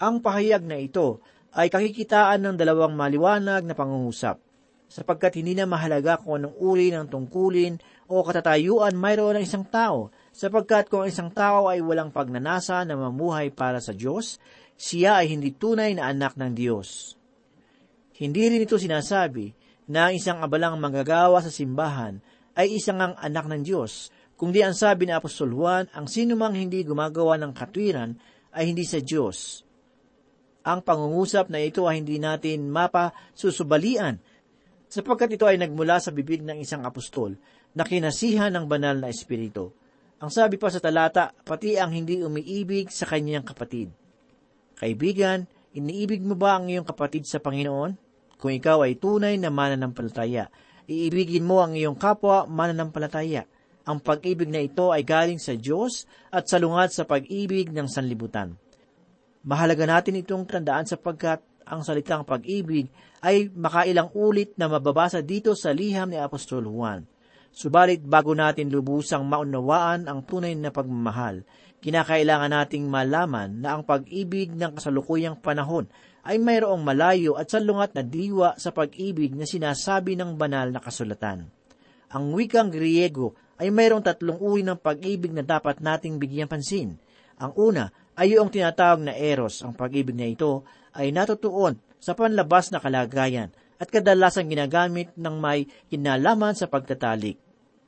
Ang 0.00 0.24
pahayag 0.24 0.64
na 0.64 0.80
ito 0.80 1.20
ay 1.52 1.68
kakikitaan 1.68 2.48
ng 2.48 2.56
dalawang 2.56 2.96
maliwanag 2.96 3.60
na 3.68 3.76
pangungusap 3.76 4.40
sapagkat 4.88 5.36
hindi 5.36 5.52
na 5.52 5.68
mahalaga 5.68 6.16
kung 6.16 6.40
anong 6.40 6.56
uri 6.56 6.94
ng 6.96 7.12
tungkulin 7.12 7.76
o 8.08 8.24
katatayuan 8.24 8.96
mayroon 8.96 9.36
ng 9.36 9.44
isang 9.44 9.66
tao, 9.68 10.14
sapagkat 10.30 10.88
kung 10.88 11.04
isang 11.04 11.28
tao 11.34 11.66
ay 11.66 11.82
walang 11.82 12.14
pagnanasa 12.14 12.86
na 12.86 12.94
mamuhay 12.94 13.50
para 13.50 13.82
sa 13.82 13.92
Diyos, 13.92 14.38
siya 14.78 15.20
ay 15.20 15.34
hindi 15.34 15.52
tunay 15.52 15.92
na 15.98 16.08
anak 16.08 16.38
ng 16.38 16.54
Diyos. 16.54 17.18
Hindi 18.16 18.48
rin 18.48 18.64
ito 18.64 18.80
sinasabi 18.80 19.52
na 19.92 20.08
ang 20.08 20.16
isang 20.16 20.40
abalang 20.40 20.80
magagawa 20.80 21.44
sa 21.44 21.52
simbahan 21.52 22.18
ay 22.56 22.80
isang 22.80 22.98
ang 23.04 23.14
anak 23.20 23.44
ng 23.44 23.60
Diyos, 23.60 24.08
kundi 24.40 24.64
ang 24.64 24.72
sabi 24.72 25.04
ni 25.04 25.12
Apostol 25.12 25.52
Juan, 25.52 25.84
ang 25.92 26.08
sinumang 26.08 26.56
hindi 26.56 26.80
gumagawa 26.80 27.36
ng 27.36 27.52
katwiran 27.52 28.16
ay 28.56 28.72
hindi 28.72 28.88
sa 28.88 29.04
Diyos. 29.04 29.60
Ang 30.64 30.80
pangungusap 30.80 31.52
na 31.52 31.60
ito 31.60 31.84
ay 31.84 32.00
hindi 32.00 32.16
natin 32.16 32.72
mapasusubalian 32.72 34.18
sapagkat 34.88 35.36
ito 35.36 35.44
ay 35.44 35.60
nagmula 35.60 36.00
sa 36.00 36.10
bibig 36.10 36.40
ng 36.40 36.56
isang 36.58 36.82
apostol 36.88 37.36
na 37.76 37.84
kinasihan 37.84 38.48
ng 38.48 38.64
banal 38.64 38.96
na 38.96 39.12
espiritu. 39.12 39.76
Ang 40.16 40.32
sabi 40.32 40.56
pa 40.56 40.72
sa 40.72 40.80
talata, 40.80 41.36
pati 41.44 41.76
ang 41.76 41.92
hindi 41.92 42.24
umiibig 42.24 42.88
sa 42.88 43.04
kanyang 43.04 43.44
kapatid. 43.44 43.92
Kaibigan, 44.80 45.44
iniibig 45.76 46.24
mo 46.24 46.32
ba 46.32 46.56
ang 46.56 46.72
iyong 46.72 46.88
kapatid 46.88 47.28
sa 47.28 47.36
Panginoon? 47.36 48.05
Kung 48.36 48.52
ikaw 48.52 48.84
ay 48.84 49.00
tunay 49.00 49.40
na 49.40 49.48
mananampalataya, 49.48 50.52
iibigin 50.84 51.44
mo 51.48 51.64
ang 51.64 51.72
iyong 51.72 51.96
kapwa 51.96 52.44
mananampalataya. 52.44 53.48
Ang 53.86 54.02
pag-ibig 54.02 54.50
na 54.50 54.60
ito 54.60 54.90
ay 54.90 55.06
galing 55.06 55.38
sa 55.38 55.54
Diyos 55.54 56.04
at 56.28 56.50
salungat 56.50 56.92
sa 56.92 57.06
pag-ibig 57.06 57.70
ng 57.70 57.86
sanlibutan. 57.86 58.58
Mahalaga 59.46 59.86
natin 59.86 60.18
itong 60.18 60.42
tandaan 60.42 60.90
sapagkat 60.90 61.38
ang 61.66 61.86
salitang 61.86 62.26
pag-ibig 62.26 62.90
ay 63.22 63.50
makailang 63.54 64.10
ulit 64.14 64.54
na 64.58 64.66
mababasa 64.66 65.22
dito 65.22 65.54
sa 65.54 65.70
liham 65.70 66.10
ni 66.10 66.18
Apostol 66.18 66.66
Juan. 66.66 67.06
Subalit 67.56 68.04
bago 68.04 68.36
natin 68.36 68.68
lubusang 68.68 69.24
maunawaan 69.24 70.10
ang 70.10 70.26
tunay 70.26 70.52
na 70.52 70.68
pagmamahal, 70.68 71.46
kinakailangan 71.80 72.52
nating 72.52 72.84
malaman 72.90 73.64
na 73.64 73.78
ang 73.78 73.82
pag-ibig 73.86 74.52
ng 74.52 74.76
kasalukuyang 74.76 75.38
panahon 75.40 75.88
ay 76.26 76.42
mayroong 76.42 76.82
malayo 76.82 77.38
at 77.38 77.46
salungat 77.46 77.94
na 77.94 78.02
diwa 78.02 78.58
sa 78.58 78.74
pag-ibig 78.74 79.30
na 79.38 79.46
sinasabi 79.46 80.18
ng 80.18 80.34
banal 80.34 80.74
na 80.74 80.82
kasulatan. 80.82 81.46
Ang 82.10 82.24
wikang 82.34 82.74
Griego 82.74 83.38
ay 83.62 83.70
mayroong 83.70 84.02
tatlong 84.02 84.36
uri 84.42 84.66
ng 84.66 84.76
pag-ibig 84.76 85.30
na 85.30 85.46
dapat 85.46 85.78
nating 85.78 86.18
bigyan 86.18 86.50
pansin. 86.50 86.98
Ang 87.38 87.52
una 87.54 87.84
ay 88.18 88.34
yung 88.34 88.50
tinatawag 88.50 89.06
na 89.06 89.14
eros. 89.14 89.62
Ang 89.62 89.78
pag-ibig 89.78 90.18
na 90.18 90.26
ito 90.26 90.66
ay 90.92 91.14
natutuon 91.14 91.78
sa 92.02 92.18
panlabas 92.18 92.74
na 92.74 92.82
kalagayan 92.82 93.54
at 93.76 93.86
kadalasan 93.86 94.50
ginagamit 94.50 95.12
ng 95.14 95.36
may 95.38 95.68
kinalaman 95.92 96.56
sa 96.56 96.66
pagtatalik. 96.66 97.38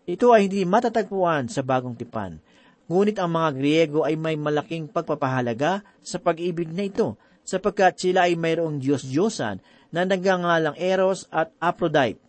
Ito 0.08 0.32
ay 0.32 0.48
hindi 0.48 0.64
matatagpuan 0.64 1.50
sa 1.52 1.60
bagong 1.60 1.96
tipan. 1.96 2.40
Ngunit 2.88 3.20
ang 3.20 3.28
mga 3.36 3.50
Griego 3.56 4.00
ay 4.08 4.16
may 4.16 4.36
malaking 4.40 4.88
pagpapahalaga 4.88 5.84
sa 6.00 6.16
pag-ibig 6.16 6.72
na 6.72 6.88
ito 6.88 7.20
sapagkat 7.48 7.96
sila 7.96 8.28
ay 8.28 8.36
mayroong 8.36 8.76
Diyos-Diyosan 8.76 9.64
na 9.88 10.04
nagngangalang 10.04 10.76
Eros 10.76 11.24
at 11.32 11.48
Aphrodite. 11.56 12.20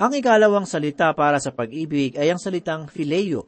Ang 0.00 0.16
ikalawang 0.16 0.64
salita 0.64 1.12
para 1.12 1.36
sa 1.36 1.52
pag-ibig 1.52 2.16
ay 2.16 2.32
ang 2.32 2.40
salitang 2.40 2.88
Phileo. 2.88 3.44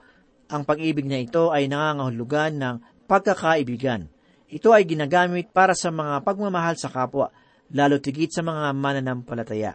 Ang 0.52 0.68
pag-ibig 0.68 1.08
na 1.08 1.16
ito 1.16 1.48
ay 1.48 1.72
nangangahulugan 1.72 2.52
ng 2.60 2.76
pagkakaibigan. 3.08 4.12
Ito 4.46 4.70
ay 4.70 4.84
ginagamit 4.84 5.50
para 5.50 5.72
sa 5.74 5.88
mga 5.90 6.22
pagmamahal 6.22 6.78
sa 6.78 6.92
kapwa, 6.92 7.32
lalo 7.72 7.98
tigit 7.98 8.30
sa 8.30 8.46
mga 8.46 8.70
mananampalataya. 8.76 9.74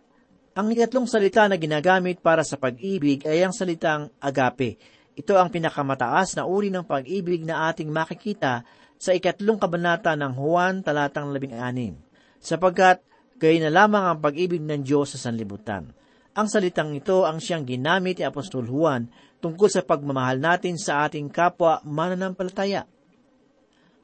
Ang 0.56 0.72
ikatlong 0.72 1.10
salita 1.10 1.50
na 1.50 1.60
ginagamit 1.60 2.24
para 2.24 2.46
sa 2.46 2.56
pag-ibig 2.56 3.26
ay 3.28 3.44
ang 3.44 3.52
salitang 3.52 4.14
agape. 4.22 4.80
Ito 5.12 5.36
ang 5.36 5.52
pinakamataas 5.52 6.40
na 6.40 6.48
uri 6.48 6.72
ng 6.72 6.88
pag-ibig 6.88 7.44
na 7.44 7.68
ating 7.68 7.92
makikita 7.92 8.64
sa 9.02 9.18
ikatlong 9.18 9.58
kabanata 9.58 10.14
ng 10.14 10.38
Juan 10.38 10.86
talatang 10.86 11.34
labing 11.34 11.58
anim, 11.58 11.98
sapagkat 12.38 13.02
gay 13.42 13.58
na 13.58 13.74
lamang 13.74 14.06
ang 14.14 14.18
pag-ibig 14.22 14.62
ng 14.62 14.86
Diyos 14.86 15.18
sa 15.18 15.26
sanlibutan. 15.26 15.90
Ang 16.38 16.46
salitang 16.46 16.94
ito 16.94 17.26
ang 17.26 17.42
siyang 17.42 17.66
ginamit 17.66 18.22
ni 18.22 18.24
Apostol 18.30 18.70
Juan 18.70 19.10
tungkol 19.42 19.74
sa 19.74 19.82
pagmamahal 19.82 20.38
natin 20.38 20.78
sa 20.78 21.10
ating 21.10 21.34
kapwa 21.34 21.82
mananampalataya. 21.82 22.86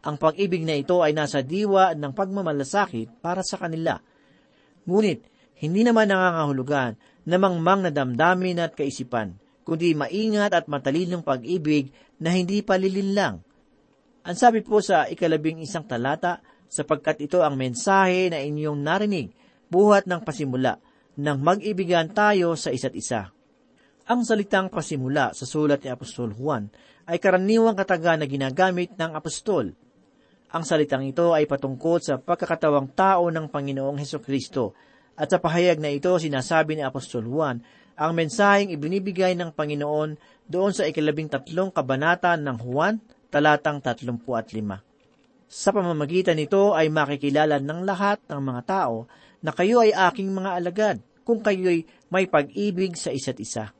Ang 0.01 0.17
pag-ibig 0.17 0.65
na 0.65 0.73
ito 0.73 1.05
ay 1.05 1.13
nasa 1.13 1.45
diwa 1.45 1.93
ng 1.93 2.11
pagmamalasakit 2.17 3.21
para 3.21 3.45
sa 3.45 3.61
kanila. 3.61 4.01
Ngunit, 4.89 5.21
hindi 5.61 5.85
naman 5.85 6.09
nangangahulugan 6.09 6.97
na 7.21 7.37
mangmang 7.37 7.85
na 7.85 7.91
damdamin 7.93 8.65
at 8.65 8.73
kaisipan, 8.73 9.37
kundi 9.61 9.93
maingat 9.93 10.57
at 10.57 10.65
matalinong 10.65 11.21
pag-ibig 11.21 11.93
na 12.17 12.33
hindi 12.33 12.65
palilinlang. 12.65 13.45
Ang 14.27 14.35
sabi 14.35 14.59
po 14.59 14.83
sa 14.83 15.07
ikalabing 15.07 15.63
isang 15.63 15.87
talata, 15.87 16.43
sapagkat 16.67 17.23
ito 17.23 17.39
ang 17.39 17.55
mensahe 17.55 18.27
na 18.27 18.43
inyong 18.43 18.75
narinig, 18.83 19.31
buhat 19.71 20.03
ng 20.03 20.19
pasimula, 20.19 20.83
nang 21.15 21.39
mag-ibigan 21.39 22.11
tayo 22.11 22.59
sa 22.59 22.75
isa't 22.75 22.91
isa. 22.91 23.31
Ang 24.11 24.27
salitang 24.27 24.67
pasimula 24.67 25.31
sa 25.31 25.47
sulat 25.47 25.79
ni 25.79 25.89
Apostol 25.91 26.35
Juan 26.35 26.67
ay 27.07 27.23
karaniwang 27.23 27.79
kataga 27.79 28.19
na 28.19 28.27
ginagamit 28.27 28.95
ng 28.99 29.15
apostol 29.15 29.71
ang 30.47 30.63
salitang 30.63 31.03
ito 31.03 31.35
ay 31.35 31.43
patungkol 31.43 31.99
sa 31.99 32.15
pagkakatawang 32.23 32.95
tao 32.95 33.27
ng 33.27 33.51
Panginoong 33.51 33.99
Heso 33.99 34.23
Kristo 34.23 34.71
at 35.19 35.27
sa 35.27 35.43
pahayag 35.43 35.83
na 35.83 35.91
ito 35.91 36.15
sinasabi 36.15 36.79
ni 36.79 36.83
Apostol 36.87 37.27
Juan 37.27 37.59
ang 37.99 38.15
mensaheng 38.15 38.71
ibinibigay 38.71 39.35
ng 39.35 39.51
Panginoon 39.51 40.15
doon 40.47 40.71
sa 40.71 40.87
ikalabing 40.87 41.27
tatlong 41.27 41.67
kabanata 41.67 42.39
ng 42.39 42.63
Juan, 42.63 43.03
talatang 43.27 43.83
tatlumpu 43.83 44.35
at 44.35 44.51
lima. 44.51 44.79
Sa 45.47 45.71
pamamagitan 45.71 46.35
nito 46.35 46.75
ay 46.75 46.91
makikilala 46.91 47.63
ng 47.63 47.81
lahat 47.87 48.19
ng 48.27 48.41
mga 48.43 48.61
tao 48.67 49.07
na 49.39 49.55
kayo 49.55 49.79
ay 49.79 49.95
aking 49.95 50.27
mga 50.35 50.51
alagad 50.59 50.97
kung 51.23 51.39
kayo'y 51.39 51.87
may 52.11 52.27
pag-ibig 52.27 52.95
sa 52.99 53.11
isa't 53.11 53.39
isa. 53.39 53.71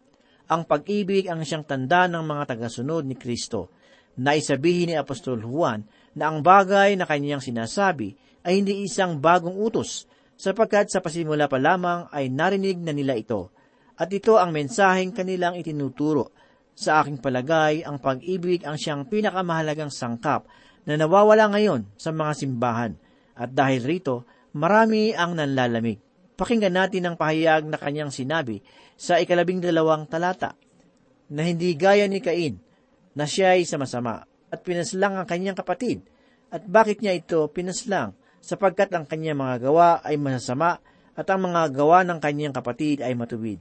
Ang 0.47 0.63
pag-ibig 0.63 1.27
ang 1.27 1.43
siyang 1.43 1.67
tanda 1.67 2.07
ng 2.07 2.23
mga 2.23 2.55
tagasunod 2.55 3.03
ni 3.03 3.19
Kristo. 3.19 3.71
Naisabihin 4.15 4.91
ni 4.91 4.95
Apostol 4.95 5.43
Juan 5.43 5.83
na 6.15 6.31
ang 6.31 6.39
bagay 6.39 6.95
na 6.95 7.03
kanyang 7.03 7.43
sinasabi 7.43 8.15
ay 8.47 8.63
hindi 8.63 8.87
isang 8.87 9.19
bagong 9.19 9.59
utos, 9.59 10.07
sapagkat 10.39 10.87
sa 10.87 11.03
pasimula 11.03 11.51
pa 11.51 11.59
lamang 11.59 12.07
ay 12.15 12.31
narinig 12.31 12.79
na 12.79 12.95
nila 12.95 13.19
ito, 13.19 13.51
at 13.99 14.07
ito 14.07 14.39
ang 14.39 14.55
mensaheng 14.55 15.11
kanilang 15.11 15.59
itinuturo. 15.59 16.31
Sa 16.77 17.01
aking 17.01 17.17
palagay, 17.17 17.81
ang 17.81 17.97
pag-ibig 17.97 18.61
ang 18.61 18.77
siyang 18.77 19.09
pinakamahalagang 19.09 19.89
sangkap 19.89 20.45
na 20.85 20.93
nawawala 20.93 21.49
ngayon 21.49 21.89
sa 21.97 22.13
mga 22.13 22.37
simbahan, 22.37 22.93
at 23.33 23.49
dahil 23.49 23.81
rito, 23.81 24.29
marami 24.53 25.09
ang 25.17 25.33
nanlalamig. 25.33 25.97
Pakinggan 26.37 26.77
natin 26.77 27.09
ang 27.09 27.15
pahayag 27.17 27.65
na 27.65 27.81
kanyang 27.81 28.13
sinabi 28.13 28.61
sa 28.93 29.17
ikalabing 29.17 29.57
dalawang 29.57 30.05
talata, 30.05 30.53
na 31.33 31.41
hindi 31.49 31.73
gaya 31.73 32.05
ni 32.05 32.21
Cain, 32.21 32.61
na 33.17 33.25
siya 33.25 33.57
ay 33.57 33.65
sama-sama, 33.65 34.21
at 34.53 34.61
pinaslang 34.61 35.17
ang 35.17 35.25
kanyang 35.25 35.57
kapatid. 35.57 36.05
At 36.53 36.69
bakit 36.69 37.01
niya 37.01 37.17
ito 37.17 37.49
pinaslang? 37.49 38.13
Sapagkat 38.37 38.93
ang 38.93 39.09
kanyang 39.09 39.41
mga 39.41 39.65
gawa 39.65 39.97
ay 40.05 40.15
masasama 40.21 40.77
at 41.17 41.25
ang 41.25 41.49
mga 41.49 41.73
gawa 41.73 42.05
ng 42.05 42.21
kanyang 42.21 42.53
kapatid 42.53 43.01
ay 43.01 43.17
matuwid. 43.17 43.57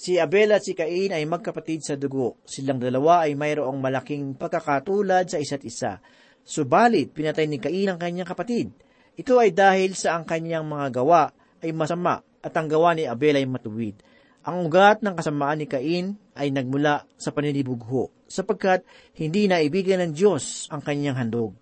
Si 0.00 0.16
Abel 0.16 0.48
at 0.56 0.64
si 0.64 0.72
Cain 0.72 1.12
ay 1.12 1.28
magkapatid 1.28 1.84
sa 1.84 1.92
dugo. 1.92 2.40
Silang 2.48 2.80
dalawa 2.80 3.28
ay 3.28 3.36
mayroong 3.36 3.76
malaking 3.84 4.32
pagkakatulad 4.32 5.28
sa 5.28 5.36
isa't 5.36 5.60
isa. 5.60 6.00
Subalit, 6.40 7.12
pinatay 7.12 7.44
ni 7.44 7.60
Cain 7.60 7.92
ang 7.92 8.00
kanyang 8.00 8.24
kapatid. 8.24 8.72
Ito 9.20 9.36
ay 9.36 9.52
dahil 9.52 9.92
sa 9.92 10.16
ang 10.16 10.24
kanyang 10.24 10.64
mga 10.64 11.04
gawa 11.04 11.28
ay 11.60 11.76
masama 11.76 12.24
at 12.40 12.56
ang 12.56 12.72
gawa 12.72 12.96
ni 12.96 13.04
Abel 13.04 13.36
ay 13.36 13.44
matuwid. 13.44 14.00
Ang 14.48 14.72
ugat 14.72 15.04
ng 15.04 15.12
kasamaan 15.12 15.60
ni 15.60 15.68
Cain 15.68 16.16
ay 16.32 16.48
nagmula 16.48 17.04
sa 17.20 17.28
paninibugho, 17.36 18.08
sapagkat 18.24 18.88
hindi 19.20 19.52
naibigan 19.52 20.00
ng 20.00 20.12
Diyos 20.16 20.72
ang 20.72 20.80
kanyang 20.80 21.20
handog. 21.20 21.52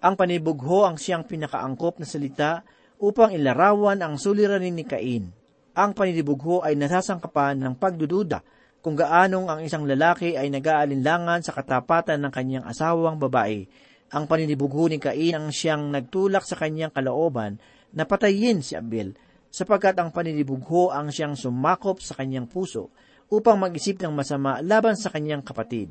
Ang 0.00 0.16
panibugho 0.16 0.88
ang 0.88 0.96
siyang 0.96 1.28
pinakaangkop 1.28 2.00
na 2.00 2.08
salita 2.08 2.64
upang 2.96 3.36
ilarawan 3.36 4.00
ang 4.00 4.16
suliranin 4.16 4.72
ni 4.72 4.88
Cain. 4.88 5.41
Ang 5.72 5.96
paninibugho 5.96 6.60
ay 6.60 6.76
nasasangkapan 6.76 7.56
ng 7.64 7.74
pagdududa 7.80 8.44
kung 8.84 8.92
gaanong 8.92 9.48
ang 9.48 9.60
isang 9.64 9.88
lalaki 9.88 10.36
ay 10.36 10.52
nag-aalinlangan 10.52 11.40
sa 11.40 11.56
katapatan 11.56 12.20
ng 12.20 12.32
kanyang 12.34 12.64
asawang 12.68 13.16
babae. 13.16 13.64
Ang 14.12 14.28
paninibugho 14.28 14.92
ni 14.92 15.00
Cain 15.00 15.32
ang 15.32 15.48
siyang 15.48 15.88
nagtulak 15.88 16.44
sa 16.44 16.60
kanyang 16.60 16.92
kalooban 16.92 17.56
na 17.96 18.04
patayin 18.04 18.60
si 18.60 18.76
Abel 18.76 19.16
sapagkat 19.48 19.96
ang 19.96 20.12
paninibugho 20.12 20.92
ang 20.92 21.08
siyang 21.08 21.40
sumakop 21.40 22.04
sa 22.04 22.20
kanyang 22.20 22.44
puso 22.44 22.92
upang 23.32 23.56
mag-isip 23.56 23.96
ng 23.96 24.12
masama 24.12 24.60
laban 24.60 24.92
sa 24.92 25.08
kanyang 25.08 25.40
kapatid. 25.40 25.88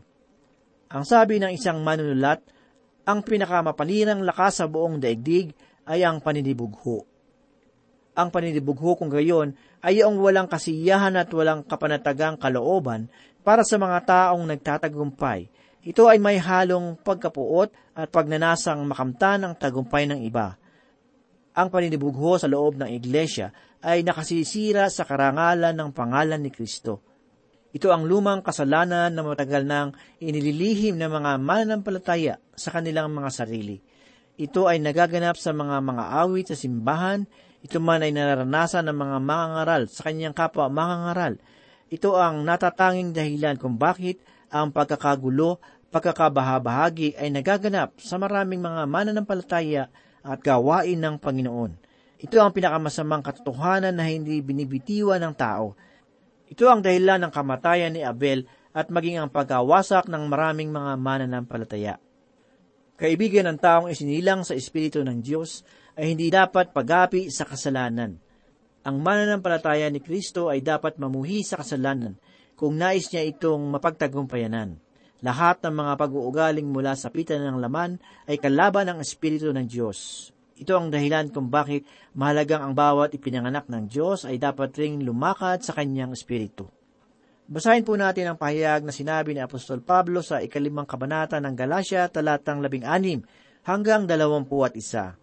Ang 0.93 1.09
sabi 1.09 1.41
ng 1.41 1.57
isang 1.57 1.81
manunulat, 1.81 2.45
ang 3.09 3.25
pinakamapanirang 3.25 4.21
lakas 4.21 4.61
sa 4.61 4.69
buong 4.69 5.01
daigdig 5.01 5.57
ay 5.89 6.05
ang 6.05 6.21
paninibugho. 6.21 7.10
Ang 8.11 8.27
paninibugho 8.29 8.99
kung 8.99 9.07
gayon 9.07 9.55
ay 9.79 10.03
ang 10.03 10.19
walang 10.19 10.51
kasiyahan 10.51 11.15
at 11.15 11.31
walang 11.31 11.63
kapanatagang 11.63 12.35
kalooban 12.35 13.07
para 13.41 13.63
sa 13.63 13.79
mga 13.79 13.97
taong 14.03 14.43
nagtatagumpay. 14.45 15.47
Ito 15.81 16.11
ay 16.11 16.21
may 16.21 16.37
halong 16.37 16.99
pagkapuot 17.01 17.97
at 17.97 18.07
pagnanasang 18.11 18.83
makamtan 18.85 19.47
ang 19.47 19.53
tagumpay 19.57 20.05
ng 20.05 20.21
iba 20.27 20.61
ang 21.51 21.67
paninibugho 21.67 22.39
sa 22.39 22.47
loob 22.47 22.79
ng 22.79 22.89
iglesia 22.95 23.51
ay 23.83 24.05
nakasisira 24.05 24.87
sa 24.87 25.03
karangalan 25.03 25.75
ng 25.75 25.89
pangalan 25.91 26.39
ni 26.39 26.51
Kristo. 26.53 27.03
Ito 27.71 27.91
ang 27.91 28.03
lumang 28.03 28.43
kasalanan 28.43 29.15
na 29.15 29.23
matagal 29.23 29.63
nang 29.63 29.95
inililihim 30.19 30.99
ng 30.99 31.11
mga 31.11 31.31
mananampalataya 31.39 32.35
sa 32.51 32.69
kanilang 32.75 33.11
mga 33.15 33.29
sarili. 33.31 33.79
Ito 34.35 34.67
ay 34.67 34.83
nagaganap 34.83 35.39
sa 35.39 35.55
mga 35.55 35.79
mga 35.79 36.03
awit 36.23 36.51
sa 36.51 36.57
simbahan, 36.59 37.23
ito 37.61 37.77
man 37.77 38.01
ay 38.01 38.09
nararanasan 38.09 38.89
ng 38.89 38.97
mga 38.97 39.17
mangangaral 39.21 39.81
sa 39.85 40.09
kanyang 40.09 40.33
kapwa 40.33 40.65
mangangaral. 40.65 41.37
Ito 41.93 42.17
ang 42.17 42.41
natatanging 42.41 43.13
dahilan 43.13 43.61
kung 43.61 43.77
bakit 43.77 44.17
ang 44.49 44.73
pagkakagulo, 44.73 45.61
pagkakabahabahagi 45.93 47.21
ay 47.21 47.29
nagaganap 47.29 48.01
sa 48.01 48.17
maraming 48.17 48.65
mga 48.65 48.89
mananampalataya 48.89 49.93
at 50.25 50.41
gawain 50.41 50.97
ng 50.97 51.21
Panginoon. 51.21 51.71
Ito 52.21 52.37
ang 52.41 52.53
pinakamasamang 52.53 53.21
katotohanan 53.21 53.93
na 53.93 54.09
hindi 54.09 54.41
binibitiwan 54.41 55.21
ng 55.21 55.33
tao. 55.37 55.77
Ito 56.49 56.65
ang 56.65 56.81
dahilan 56.81 57.21
ng 57.27 57.31
kamatayan 57.33 57.93
ni 57.93 58.01
Abel 58.01 58.45
at 58.73 58.89
maging 58.89 59.21
ang 59.21 59.29
pagkawasak 59.29 60.09
ng 60.09 60.23
maraming 60.29 60.73
mga 60.73 60.97
mananampalataya. 60.97 61.95
Kaibigan 62.97 63.49
ng 63.49 63.57
taong 63.57 63.87
isinilang 63.89 64.45
sa 64.45 64.53
Espiritu 64.53 65.01
ng 65.01 65.25
Diyos 65.25 65.65
ay 65.95 66.15
hindi 66.15 66.31
dapat 66.31 66.71
pagapi 66.71 67.27
sa 67.27 67.43
kasalanan. 67.47 68.19
Ang 68.81 68.97
mananampalataya 69.05 69.91
ni 69.93 70.01
Kristo 70.01 70.49
ay 70.49 70.65
dapat 70.65 70.97
mamuhi 70.97 71.45
sa 71.45 71.59
kasalanan 71.59 72.17
kung 72.57 72.77
nais 72.77 73.09
niya 73.09 73.25
itong 73.25 73.73
mapagtagumpayanan. 73.73 74.77
Lahat 75.21 75.61
ng 75.61 75.73
mga 75.73 75.93
pag-uugaling 76.01 76.65
mula 76.65 76.97
sa 76.97 77.13
pitan 77.13 77.45
ng 77.45 77.61
laman 77.61 78.01
ay 78.25 78.41
kalaban 78.41 78.89
ng 78.89 78.99
Espiritu 79.05 79.53
ng 79.53 79.69
Diyos. 79.69 80.29
Ito 80.57 80.77
ang 80.77 80.89
dahilan 80.89 81.29
kung 81.29 81.49
bakit 81.49 81.85
mahalagang 82.17 82.61
ang 82.61 82.73
bawat 82.73 83.13
ipinanganak 83.13 83.69
ng 83.69 83.85
Diyos 83.85 84.25
ay 84.25 84.41
dapat 84.41 84.73
ring 84.77 85.01
lumakad 85.05 85.61
sa 85.61 85.77
kanyang 85.77 86.13
Espiritu. 86.13 86.69
Basahin 87.45 87.85
po 87.85 87.93
natin 87.93 88.33
ang 88.33 88.37
pahayag 88.37 88.81
na 88.81 88.93
sinabi 88.93 89.37
ni 89.37 89.41
Apostol 89.41 89.81
Pablo 89.85 90.25
sa 90.25 90.41
ikalimang 90.41 90.89
kabanata 90.89 91.37
ng 91.37 91.53
Galacia, 91.53 92.09
talatang 92.09 92.61
labing 92.61 92.85
anim 92.85 93.21
hanggang 93.65 94.09
dalawampu 94.09 94.61
at 94.65 94.73
isa. 94.73 95.20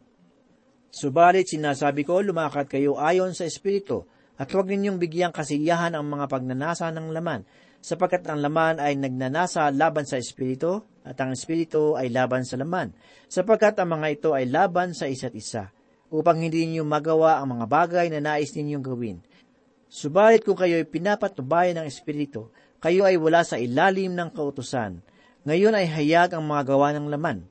Subalit 0.89 1.53
sinasabi 1.53 2.05
ko, 2.09 2.25
lumakad 2.25 2.65
kayo 2.65 2.97
ayon 2.97 3.37
sa 3.37 3.45
Espiritu, 3.45 4.09
at 4.41 4.49
huwag 4.49 4.71
ninyong 4.73 4.97
bigyang 4.97 5.35
kasiyahan 5.35 5.93
ang 5.93 6.09
mga 6.09 6.31
pagnanasa 6.33 6.89
ng 6.95 7.13
laman, 7.13 7.45
sapagkat 7.85 8.25
ang 8.27 8.41
laman 8.41 8.81
ay 8.81 8.97
nagnanasa 8.97 9.69
laban 9.75 10.09
sa 10.09 10.17
Espiritu, 10.17 10.81
at 11.05 11.19
ang 11.21 11.37
Espiritu 11.37 11.93
ay 11.95 12.09
laban 12.09 12.43
sa 12.49 12.57
laman, 12.57 12.97
sapagkat 13.29 13.77
ang 13.77 14.01
mga 14.01 14.07
ito 14.17 14.31
ay 14.33 14.49
laban 14.49 14.97
sa 14.97 15.05
isa't 15.05 15.37
isa, 15.37 15.69
upang 16.09 16.41
hindi 16.41 16.65
ninyo 16.65 16.85
magawa 16.89 17.37
ang 17.37 17.61
mga 17.61 17.67
bagay 17.69 18.07
na 18.09 18.25
nais 18.25 18.57
ninyong 18.57 18.85
gawin. 18.85 19.19
Subalit 19.89 20.45
kung 20.45 20.57
kayo 20.57 20.77
ay 20.81 20.89
pinapatubayan 20.89 21.85
ng 21.85 21.87
Espiritu, 21.89 22.49
kayo 22.81 23.05
ay 23.05 23.21
wala 23.21 23.45
sa 23.45 23.61
ilalim 23.61 24.17
ng 24.17 24.31
kautusan. 24.33 25.01
Ngayon 25.45 25.75
ay 25.77 25.87
hayag 25.89 26.37
ang 26.37 26.45
mga 26.45 26.63
gawa 26.77 26.93
ng 26.97 27.09
laman. 27.09 27.45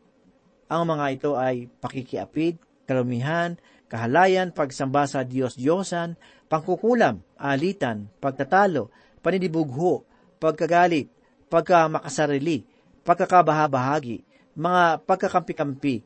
Ang 0.69 0.84
mga 0.86 1.06
ito 1.13 1.32
ay 1.34 1.67
pakikiapid, 1.82 2.62
kalumihan, 2.88 3.60
kahalayan, 3.91 4.56
pagsamba 4.56 5.06
sa 5.06 5.28
Diyos-Diyosan, 5.28 6.15
pangkukulam, 6.47 7.21
alitan, 7.36 8.08
pagtatalo, 8.23 8.89
paninibugho, 9.19 10.08
pagkagalit, 10.39 11.12
pagkamakasarili, 11.52 12.63
pagkakabahabahagi, 13.04 14.23
mga 14.56 15.04
pagkakampi-kampi, 15.04 16.04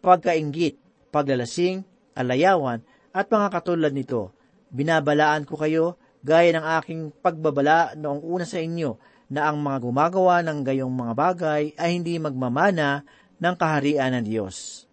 pagkainggit, 0.00 0.80
paglalasing, 1.12 1.84
alayawan, 2.16 2.80
at 3.12 3.28
mga 3.28 3.48
katulad 3.52 3.92
nito. 3.92 4.32
Binabalaan 4.72 5.44
ko 5.44 5.60
kayo, 5.60 6.00
gaya 6.24 6.56
ng 6.56 6.66
aking 6.80 7.02
pagbabala 7.20 7.92
noong 7.92 8.24
una 8.24 8.48
sa 8.48 8.56
inyo, 8.56 8.96
na 9.32 9.48
ang 9.48 9.64
mga 9.64 9.80
gumagawa 9.80 10.44
ng 10.44 10.60
gayong 10.60 10.92
mga 10.92 11.12
bagay 11.16 11.62
ay 11.80 11.90
hindi 11.96 12.20
magmamana 12.20 13.00
ng 13.40 13.54
kaharian 13.56 14.12
ng 14.20 14.24
Diyos. 14.28 14.84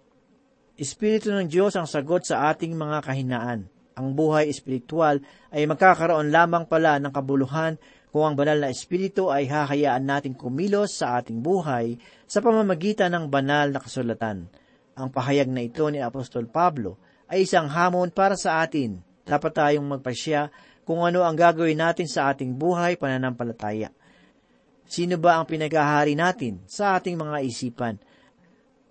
Espiritu 0.80 1.28
ng 1.36 1.44
Diyos 1.52 1.76
ang 1.76 1.84
sagot 1.84 2.24
sa 2.24 2.48
ating 2.56 2.72
mga 2.72 3.04
kahinaan. 3.04 3.68
Ang 4.00 4.16
buhay 4.16 4.48
espiritual 4.48 5.20
ay 5.52 5.68
magkakaroon 5.68 6.32
lamang 6.32 6.72
pala 6.72 6.96
ng 7.04 7.12
kabuluhan 7.12 7.76
kung 8.16 8.24
ang 8.24 8.40
banal 8.40 8.64
na 8.64 8.72
espiritu 8.72 9.28
ay 9.28 9.44
hahayaan 9.44 10.08
nating 10.08 10.40
kumilos 10.40 10.96
sa 10.96 11.20
ating 11.20 11.44
buhay 11.44 12.00
sa 12.24 12.40
pamamagitan 12.40 13.12
ng 13.12 13.28
banal 13.28 13.76
na 13.76 13.84
kasulatan. 13.84 14.48
Ang 14.96 15.08
pahayag 15.12 15.52
na 15.52 15.68
ito 15.68 15.84
ni 15.92 16.00
Apostol 16.00 16.48
Pablo 16.48 16.96
ay 17.28 17.44
isang 17.44 17.68
hamon 17.68 18.08
para 18.16 18.40
sa 18.40 18.64
atin. 18.64 19.04
Dapat 19.28 19.52
tayong 19.52 20.00
magpasya 20.00 20.48
kung 20.88 21.04
ano 21.04 21.28
ang 21.28 21.36
gagawin 21.36 21.76
natin 21.76 22.08
sa 22.08 22.32
ating 22.32 22.56
buhay 22.56 22.96
pananampalataya. 22.96 23.92
Sino 24.88 25.20
ba 25.20 25.44
ang 25.44 25.46
pinagahari 25.46 26.16
natin 26.16 26.64
sa 26.72 26.96
ating 26.96 27.20
mga 27.20 27.44
isipan? 27.44 28.00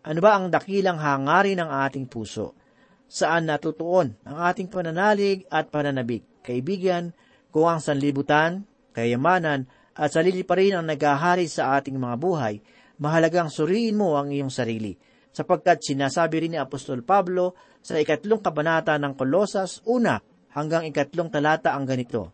Ano 0.08 0.24
ba 0.24 0.40
ang 0.40 0.48
dakilang 0.48 0.96
hangarin 0.96 1.60
ng 1.60 1.68
ating 1.84 2.08
puso? 2.08 2.56
Saan 3.04 3.44
natutuon 3.44 4.16
ang 4.24 4.40
ating 4.48 4.72
pananalig 4.72 5.44
at 5.52 5.68
pananabik? 5.68 6.24
Kaibigan, 6.40 7.12
kung 7.52 7.68
ang 7.68 7.84
sanlibutan, 7.84 8.64
kayamanan 8.96 9.68
at 9.92 10.08
sarili 10.08 10.48
pa 10.48 10.56
rin 10.56 10.80
ang 10.80 10.88
nagahari 10.88 11.44
sa 11.44 11.76
ating 11.76 12.00
mga 12.00 12.16
buhay, 12.16 12.56
mahalagang 12.96 13.52
suriin 13.52 14.00
mo 14.00 14.16
ang 14.16 14.32
iyong 14.32 14.48
sarili, 14.48 14.96
sapagkat 15.28 15.84
sinasabi 15.84 16.48
rin 16.48 16.56
ni 16.56 16.58
Apostol 16.58 17.04
Pablo 17.04 17.52
sa 17.84 18.00
ikatlong 18.00 18.40
kabanata 18.40 18.96
ng 18.96 19.12
Kolosas, 19.12 19.84
una 19.84 20.16
hanggang 20.56 20.88
ikatlong 20.88 21.28
talata 21.28 21.76
ang 21.76 21.84
ganito. 21.84 22.32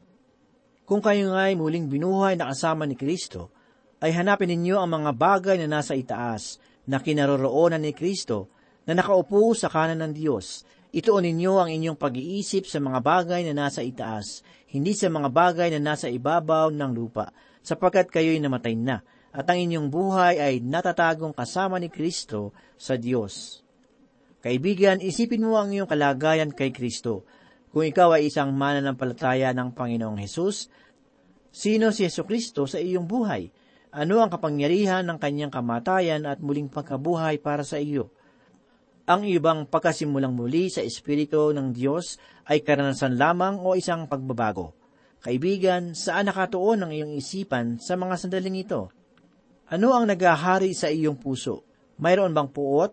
Kung 0.87 1.02
kayo 1.02 1.34
nga'y 1.34 1.58
muling 1.58 1.90
binuhay 1.90 2.38
na 2.38 2.54
kasama 2.54 2.87
ni 2.87 2.94
Kristo, 2.94 3.50
ay 3.98 4.14
hanapin 4.14 4.52
ninyo 4.52 4.78
ang 4.78 4.90
mga 4.94 5.10
bagay 5.16 5.56
na 5.58 5.80
nasa 5.80 5.96
itaas, 5.98 6.60
na 6.88 7.01
kinaroroonan 7.01 7.81
ni 7.81 7.92
Kristo, 7.97 8.53
na 8.85 8.92
nakaupo 8.92 9.57
sa 9.57 9.73
kanan 9.73 10.05
ng 10.05 10.12
Diyos. 10.12 10.68
Ituon 10.94 11.27
ninyo 11.27 11.53
ang 11.59 11.70
inyong 11.73 11.99
pag-iisip 11.99 12.70
sa 12.70 12.79
mga 12.79 13.01
bagay 13.03 13.42
na 13.51 13.66
nasa 13.66 13.83
itaas, 13.83 14.47
hindi 14.70 14.94
sa 14.94 15.11
mga 15.11 15.29
bagay 15.33 15.68
na 15.75 15.81
nasa 15.83 16.07
ibabaw 16.07 16.70
ng 16.70 16.90
lupa, 16.94 17.35
sapagkat 17.64 18.12
kayo'y 18.12 18.38
namatay 18.38 18.79
na, 18.79 19.03
at 19.35 19.49
ang 19.51 19.59
inyong 19.59 19.90
buhay 19.90 20.38
ay 20.38 20.62
natatagong 20.62 21.35
kasama 21.35 21.83
ni 21.83 21.90
Kristo 21.90 22.55
sa 22.79 22.94
Diyos. 22.94 23.64
Kaibigan, 24.44 25.01
isipin 25.01 25.42
mo 25.42 25.57
ang 25.57 25.73
iyong 25.73 25.88
kalagayan 25.88 26.53
kay 26.53 26.70
Kristo. 26.70 27.25
Kung 27.75 27.83
ikaw 27.83 28.14
ay 28.14 28.31
isang 28.31 28.55
mananampalataya 28.55 29.51
ng 29.57 29.75
Panginoong 29.75 30.20
Hesus, 30.20 30.70
sino 31.51 31.90
si 31.90 32.07
Yesu 32.07 32.23
Kristo 32.23 32.68
sa 32.68 32.79
iyong 32.79 33.09
buhay? 33.09 33.51
Ano 33.94 34.18
ang 34.18 34.26
kapangyarihan 34.26 35.07
ng 35.07 35.22
kanyang 35.22 35.54
kamatayan 35.54 36.26
at 36.26 36.42
muling 36.42 36.66
pagkabuhay 36.66 37.38
para 37.38 37.62
sa 37.62 37.78
iyo? 37.78 38.11
Ang 39.07 39.22
ibang 39.30 39.70
pagkasimulang 39.70 40.35
muli 40.35 40.66
sa 40.66 40.83
Espiritu 40.83 41.54
ng 41.54 41.70
Diyos 41.70 42.18
ay 42.50 42.66
karanasan 42.66 43.14
lamang 43.14 43.62
o 43.62 43.78
isang 43.78 44.11
pagbabago. 44.11 44.74
Kaibigan, 45.22 45.94
saan 45.94 46.26
nakatuon 46.26 46.83
ang 46.83 46.90
iyong 46.90 47.14
isipan 47.14 47.78
sa 47.78 47.94
mga 47.94 48.18
sandaling 48.18 48.66
ito? 48.66 48.90
Ano 49.70 49.94
ang 49.94 50.11
nagahari 50.11 50.74
sa 50.74 50.90
iyong 50.90 51.14
puso? 51.14 51.62
Mayroon 52.02 52.35
bang 52.35 52.50
puot, 52.50 52.90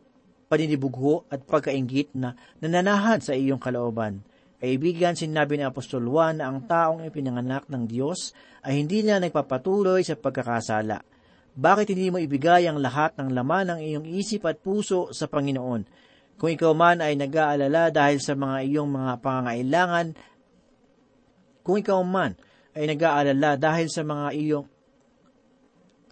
paninibugho 0.54 1.26
at 1.34 1.42
pagkaingit 1.50 2.14
na 2.14 2.38
nananahad 2.62 3.26
sa 3.26 3.34
iyong 3.34 3.58
kalooban? 3.58 4.22
Kaibigan, 4.62 5.17
sinabi 5.17 5.58
ni 5.58 5.65
Apostol 5.65 6.06
Juan 6.06 6.38
na 6.38 6.45
ang 6.45 6.62
taong 6.69 7.02
ipinanganak 7.10 7.65
ng 7.65 7.89
Diyos 7.89 8.30
ay 8.62 8.78
hindi 8.78 9.02
na 9.02 9.17
nagpapatuloy 9.17 10.06
sa 10.06 10.13
pagkakasala. 10.13 11.02
Bakit 11.58 11.97
hindi 11.97 12.13
mo 12.13 12.21
ibigay 12.21 12.69
ang 12.69 12.78
lahat 12.78 13.17
ng 13.17 13.34
laman 13.34 13.74
ng 13.74 13.80
iyong 13.82 14.06
isip 14.06 14.45
at 14.45 14.62
puso 14.62 15.10
sa 15.17 15.26
Panginoon? 15.26 15.82
Kung 16.38 16.54
ikaw 16.54 16.78
man 16.78 17.02
ay 17.02 17.17
nag-aalala 17.17 17.89
dahil 17.89 18.21
sa 18.21 18.38
mga 18.38 18.58
iyong 18.69 18.89
mga 18.93 19.13
pangangailangan, 19.26 20.08
kung 21.65 21.82
ikaw 21.82 21.97
man 22.06 22.38
ay 22.78 22.86
nag-aalala 22.86 23.58
dahil 23.58 23.89
sa 23.89 24.06
mga 24.06 24.28
iyong 24.38 24.67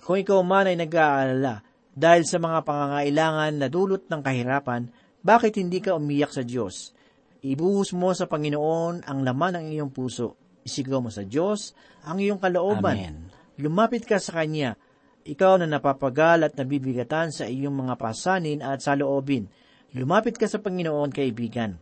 kung 0.01 0.17
ikaw 0.25 0.41
man 0.41 0.65
ay 0.65 0.73
nag-aalala 0.73 1.61
dahil 1.93 2.25
sa 2.25 2.41
mga 2.41 2.65
pangangailangan 2.65 3.53
na 3.61 3.67
dulot 3.69 4.09
ng 4.09 4.21
kahirapan, 4.25 4.89
bakit 5.21 5.61
hindi 5.61 5.77
ka 5.77 5.93
umiyak 5.93 6.33
sa 6.33 6.41
Diyos? 6.41 6.97
Ibuhos 7.39 7.95
mo 7.95 8.11
sa 8.11 8.27
Panginoon 8.27 9.07
ang 9.07 9.19
laman 9.23 9.55
ng 9.55 9.67
iyong 9.71 9.91
puso. 9.95 10.35
Isigaw 10.67 10.99
mo 10.99 11.07
sa 11.07 11.23
Diyos 11.23 11.71
ang 12.03 12.19
iyong 12.19 12.39
kalooban. 12.39 12.99
Amen. 12.99 13.17
Lumapit 13.55 14.03
ka 14.03 14.19
sa 14.19 14.43
Kanya. 14.43 14.75
Ikaw 15.23 15.63
na 15.63 15.67
napapagal 15.67 16.51
at 16.51 16.53
nabibigatan 16.59 17.31
sa 17.31 17.47
iyong 17.47 17.75
mga 17.75 17.95
pasanin 17.95 18.59
at 18.59 18.83
saloobin. 18.83 19.47
Lumapit 19.95 20.35
ka 20.35 20.51
sa 20.51 20.59
Panginoon, 20.59 21.15
kaibigan. 21.15 21.79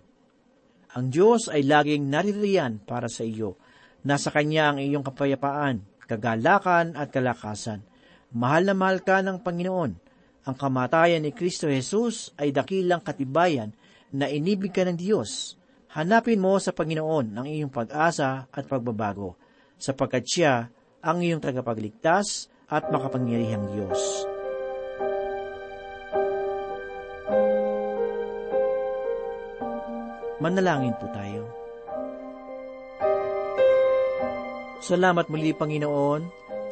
Ang 0.93 1.06
Diyos 1.10 1.50
ay 1.50 1.65
laging 1.65 2.06
naririyan 2.06 2.86
para 2.86 3.10
sa 3.10 3.26
iyo. 3.26 3.58
Nasa 4.06 4.30
Kanya 4.30 4.74
ang 4.74 4.78
iyong 4.78 5.06
kapayapaan, 5.06 5.82
kagalakan 6.06 6.93
at 6.93 7.10
kalakasan. 7.10 7.82
Mahal 8.34 8.70
na 8.70 8.74
mahal 8.78 9.02
ka 9.02 9.26
ng 9.26 9.41
Panginoon. 9.41 9.91
Ang 10.48 10.56
kamatayan 10.56 11.26
ni 11.26 11.34
Kristo 11.34 11.67
Jesus 11.67 12.32
ay 12.39 12.54
dakilang 12.54 13.02
katibayan 13.02 13.74
na 14.13 14.32
inibig 14.32 14.72
ka 14.72 14.88
ng 14.88 14.96
Diyos. 14.96 15.56
Hanapin 15.96 16.39
mo 16.39 16.60
sa 16.60 16.76
Panginoon 16.76 17.34
ang 17.36 17.48
iyong 17.48 17.72
pag-asa 17.74 18.46
at 18.52 18.63
pagbabago, 18.67 19.39
sapagkat 19.80 20.24
siya 20.28 20.54
ang 21.02 21.24
iyong 21.24 21.41
tagapagligtas 21.41 22.52
at 22.67 22.91
makapangyarihang 22.91 23.65
Diyos. 23.72 24.28
Manalangin 30.38 30.93
po 31.02 31.10
tayo. 31.10 31.43
Salamat 34.78 35.26
muli, 35.34 35.52
Panginoon, 35.58 36.22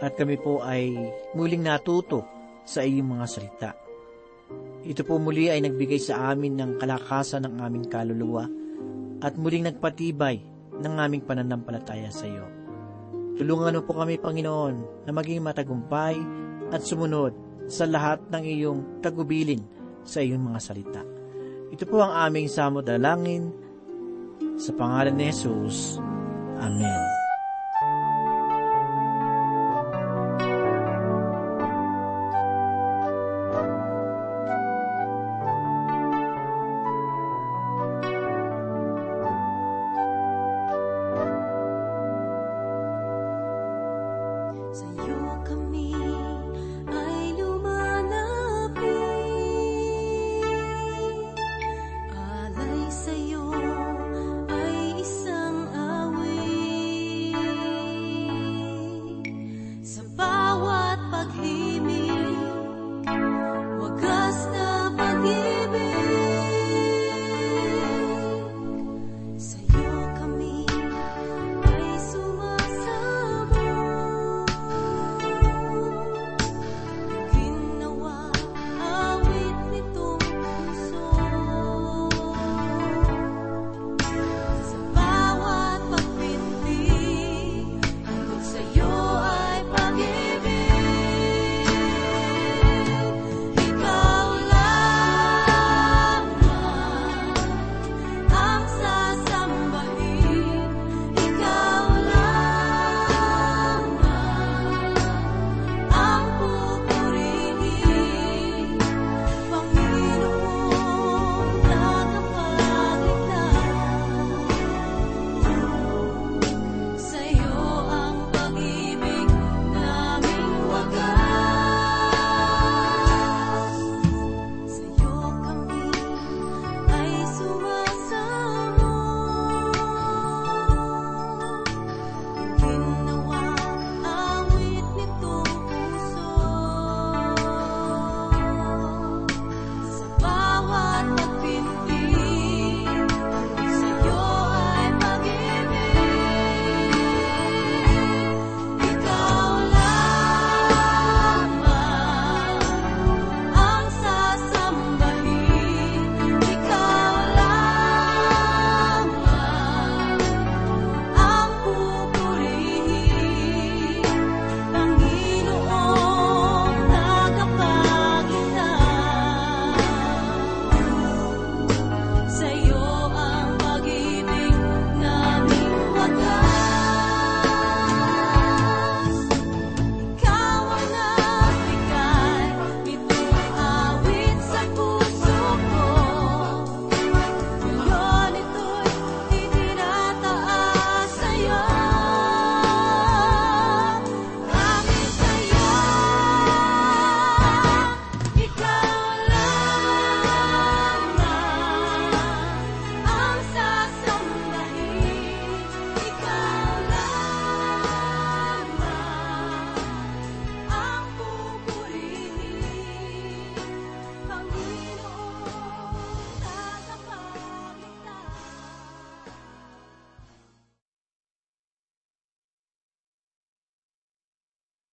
at 0.05 0.13
kami 0.13 0.37
po 0.37 0.61
ay 0.61 0.93
muling 1.33 1.65
natuto 1.65 2.21
sa 2.61 2.85
iyong 2.85 3.17
mga 3.17 3.25
salita. 3.25 3.84
Ito 4.85 5.01
po 5.01 5.17
muli 5.17 5.49
ay 5.49 5.65
nagbigay 5.65 5.97
sa 5.97 6.29
amin 6.29 6.61
ng 6.61 6.71
kalakasan 6.77 7.49
ng 7.49 7.57
aming 7.57 7.89
kaluluwa 7.89 8.45
at 9.25 9.33
muling 9.33 9.65
nagpatibay 9.65 10.37
ng 10.77 10.93
aming 11.01 11.25
pananampalataya 11.25 12.13
sa 12.13 12.29
iyo. 12.29 12.45
Tulungan 13.35 13.75
mo 13.75 13.81
po 13.83 13.97
kami, 13.97 14.21
Panginoon, 14.21 15.07
na 15.09 15.11
maging 15.11 15.41
matagumpay 15.41 16.15
at 16.69 16.85
sumunod 16.85 17.33
sa 17.65 17.89
lahat 17.89 18.21
ng 18.29 18.43
iyong 18.45 18.79
tagubilin 19.01 19.65
sa 20.05 20.21
iyong 20.21 20.53
mga 20.53 20.59
salita. 20.61 21.01
Ito 21.73 21.83
po 21.89 22.05
ang 22.05 22.13
aming 22.29 22.45
samot 22.45 22.85
dalangin 22.85 23.49
sa 24.55 24.71
pangalan 24.77 25.17
ni 25.17 25.33
Jesus. 25.33 25.97
Amen. 26.61 27.14